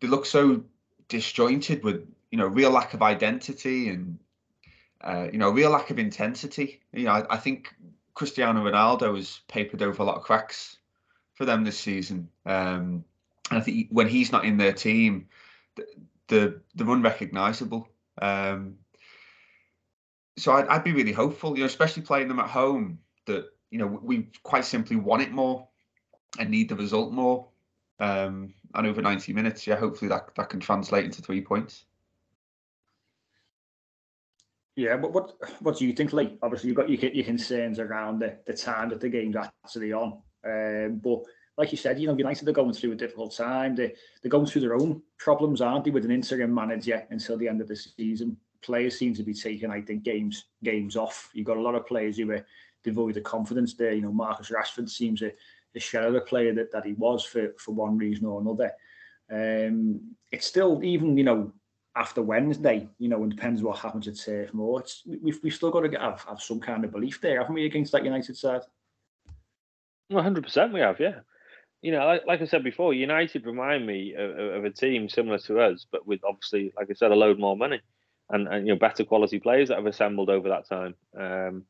[0.00, 0.62] they look so
[1.08, 4.18] disjointed with you know real lack of identity and
[5.00, 6.80] uh, you know real lack of intensity.
[6.92, 7.74] You know, I, I, think
[8.14, 10.78] Cristiano Ronaldo has papered over a lot of cracks
[11.34, 12.28] for them this season.
[12.44, 13.04] Um,
[13.50, 15.28] and I think when he's not in their team,
[15.76, 15.86] the,
[16.28, 17.88] the they're unrecognisable.
[18.20, 18.76] Um,
[20.36, 22.98] so I'd, I'd be really hopeful, you know, especially playing them at home.
[23.26, 25.68] That you know we quite simply want it more
[26.38, 27.48] and need the result more.
[28.00, 31.84] Um, and over 90 minutes, yeah, hopefully that, that can translate into three points.
[34.78, 36.38] Yeah, but what what do you think, Lee?
[36.40, 40.22] Obviously, you've got your, your concerns around the, the time that the game's actually on.
[40.46, 41.24] Um, but
[41.56, 43.74] like you said, you know, United are going through a difficult time.
[43.74, 47.48] They, they're going through their own problems, aren't they, with an interim manager until the
[47.48, 48.36] end of the season.
[48.62, 51.28] players seem to be taking, I think, games games off.
[51.32, 52.46] You've got a lot of players who are
[52.84, 53.94] devoid of confidence there.
[53.94, 55.32] You know, Marcus Rashford seems a,
[55.74, 58.70] a shell of the player that, that he was for, for one reason or another.
[59.28, 61.52] Um, it's still, even, you know,
[61.98, 65.70] after Wednesday, you know, and depends what happens at Turf Moor, it's, we've, we've still
[65.70, 68.62] got to have, have some kind of belief there, haven't we, against that United side?
[70.12, 71.20] 100% we have, yeah.
[71.82, 75.38] You know, like, like I said before, United remind me of, of, a team similar
[75.38, 77.80] to us, but with obviously, like I said, a load more money
[78.30, 80.94] and, and you know better quality players that have assembled over that time.
[81.18, 81.64] Um,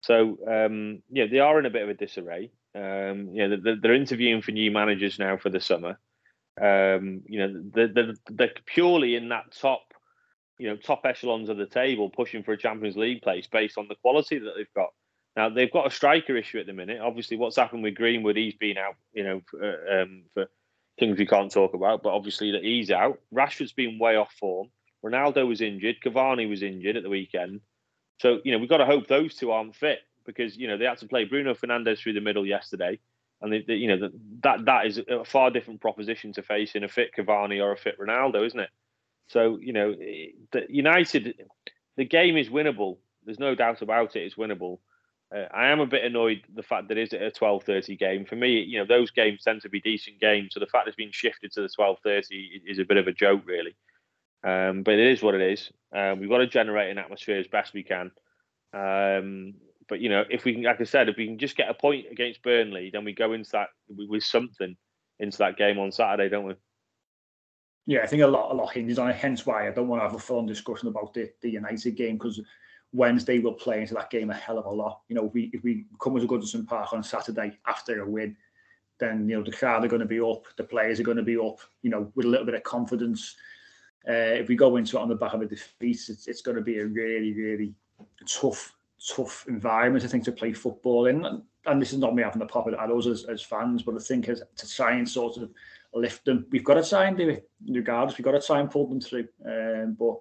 [0.00, 2.50] so um, yeah, they are in a bit of a disarray.
[2.74, 5.98] Um, you know, they're, they're, interviewing for new managers now for the summer.
[6.60, 9.94] Um, you know, they're, they're, purely in that top,
[10.58, 13.88] you know, top echelons of the table, pushing for a Champions League place based on
[13.88, 14.90] the quality that they've got.
[15.36, 17.00] Now they've got a striker issue at the minute.
[17.00, 20.46] Obviously, what's happened with Greenwood, he's been out, you know, for, um, for
[20.98, 22.02] things we can't talk about.
[22.02, 23.20] But obviously that he's out.
[23.32, 24.68] Rashford's been way off form.
[25.04, 25.96] Ronaldo was injured.
[26.04, 27.60] Cavani was injured at the weekend.
[28.20, 30.84] So you know we've got to hope those two aren't fit because you know they
[30.84, 32.98] had to play Bruno Fernandes through the middle yesterday,
[33.40, 34.10] and you know
[34.42, 37.76] that that is a far different proposition to face in a fit Cavani or a
[37.76, 38.70] fit Ronaldo, isn't it?
[39.28, 41.34] So you know, the United,
[41.96, 42.98] the game is winnable.
[43.24, 44.24] There's no doubt about it.
[44.24, 44.78] It's winnable.
[45.34, 48.24] Uh, I am a bit annoyed the fact that it is a 12:30 game.
[48.24, 50.96] For me, you know, those games tend to be decent games, so the fact it's
[50.96, 53.76] been shifted to the 12:30 is a bit of a joke, really.
[54.42, 55.70] Um, but it is what it is.
[55.94, 58.10] Um, we've got to generate an atmosphere as best we can.
[58.72, 59.54] Um,
[59.88, 61.74] but you know, if we can, like I said, if we can just get a
[61.74, 64.76] point against Burnley, then we go into that with something
[65.18, 66.54] into that game on Saturday, don't we?
[67.86, 69.16] Yeah, I think a lot, a lot hinges on it.
[69.16, 72.18] Hence why I don't want to have a full discussion about the, the United game
[72.18, 72.40] because
[72.92, 75.00] Wednesday we'll play into that game a hell of a lot.
[75.08, 78.36] You know, if we if we come a Goodison Park on Saturday after a win,
[79.00, 81.22] then you know the crowd are going to be up, the players are going to
[81.22, 81.60] be up.
[81.82, 83.36] You know, with a little bit of confidence.
[84.08, 86.56] Uh, if we go into it on the back of a defeat, it's, it's going
[86.56, 87.74] to be a really, really
[88.26, 88.74] tough,
[89.06, 91.24] tough environment, I think, to play football in.
[91.24, 93.94] And, and this is not me having a pop at us as, as fans, but
[93.94, 95.50] I think as, to try and sort of
[95.94, 98.18] lift them, we've got to try and do it, regardless.
[98.18, 99.28] We've got to try and pull them through.
[99.44, 100.18] Um, but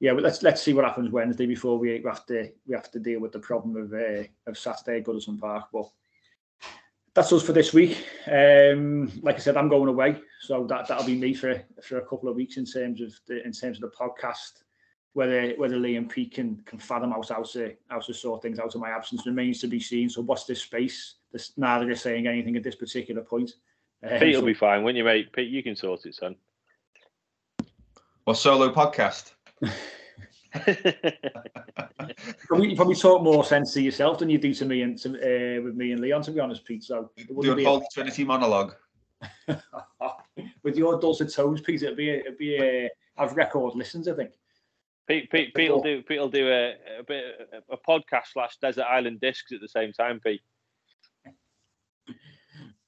[0.00, 3.00] yeah, but let's let's see what happens Wednesday before we have to we have to
[3.00, 5.66] deal with the problem of uh, of Saturday at Goodison Park.
[5.72, 5.88] But
[7.14, 8.06] that's us for this week.
[8.30, 12.06] Um, like I said, I'm going away, so that that'll be me for for a
[12.06, 14.62] couple of weeks in terms of the in terms of the podcast.
[15.14, 18.58] Whether whether Lee and Pete can can fathom out how to how to sort things
[18.58, 20.08] out in my absence remains to be seen.
[20.08, 21.14] So what's this space?
[21.32, 23.52] This, neither is saying anything at this particular point.
[24.02, 25.32] Um, Pete will so, be fine, won't you, mate?
[25.32, 26.36] Pete, you can sort it, son.
[28.26, 29.32] Or solo podcast.
[32.46, 35.10] probably, you probably talk more sense to yourself than you do to me and to,
[35.10, 36.84] uh, with me and Leon, to be honest, Pete.
[36.84, 37.80] So the unholy a...
[37.92, 38.74] Trinity monologue.
[40.62, 44.14] with your dulcet tones, Pete, it'd be a, it'd be a have record listens, I
[44.14, 44.30] think.
[45.08, 46.02] Pete, Pete, Pete will do.
[46.02, 47.24] Pete will do a, a bit
[47.70, 50.20] a podcast slash desert island discs at the same time.
[50.20, 50.42] Pete.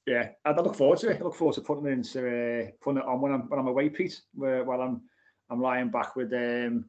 [0.05, 1.19] Yeah, I look forward to it.
[1.19, 3.67] I look forward to putting it into uh, putting it on when I'm when I'm
[3.67, 4.21] away, Pete.
[4.35, 5.01] Where while I'm
[5.49, 6.85] I'm lying back with um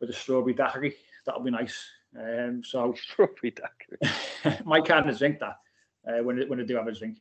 [0.00, 0.94] with a strawberry daiquiri.
[1.26, 1.86] That'll be nice.
[2.18, 4.62] Um, so strawberry daiquiri.
[4.64, 5.56] my kind of drink that
[6.08, 7.18] uh, when when I do have a drink.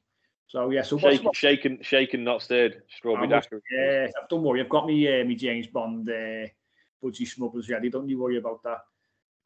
[0.48, 2.84] So yeah, so shaken, what's, shaken, shaken, not stirred.
[2.96, 3.62] Strawberry daiquiri.
[3.72, 4.62] Yeah, don't worry.
[4.62, 6.48] I've got me uh, me James Bond uh,
[7.04, 7.90] budgie smugglers ready.
[7.90, 8.80] Don't you worry about that.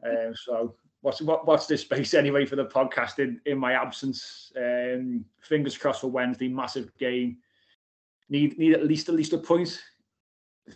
[0.05, 4.51] Um, so what's what, what's this space anyway for the podcast in, in my absence?
[4.57, 6.47] Um, fingers crossed for Wednesday.
[6.47, 7.37] Massive game.
[8.29, 9.81] Need need at least at least a point.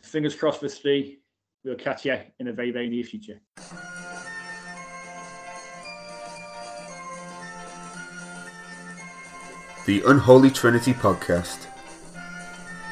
[0.03, 1.19] Fingers crossed for three.
[1.63, 3.41] We'll catch you in a very, very near future.
[9.85, 11.65] The Unholy Trinity Podcast.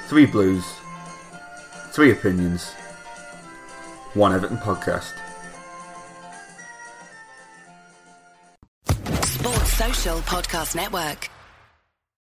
[0.08, 0.66] Three Blues,
[1.92, 2.74] three opinions,
[4.18, 5.14] one Everton podcast.
[9.24, 11.30] Sports Social Podcast Network.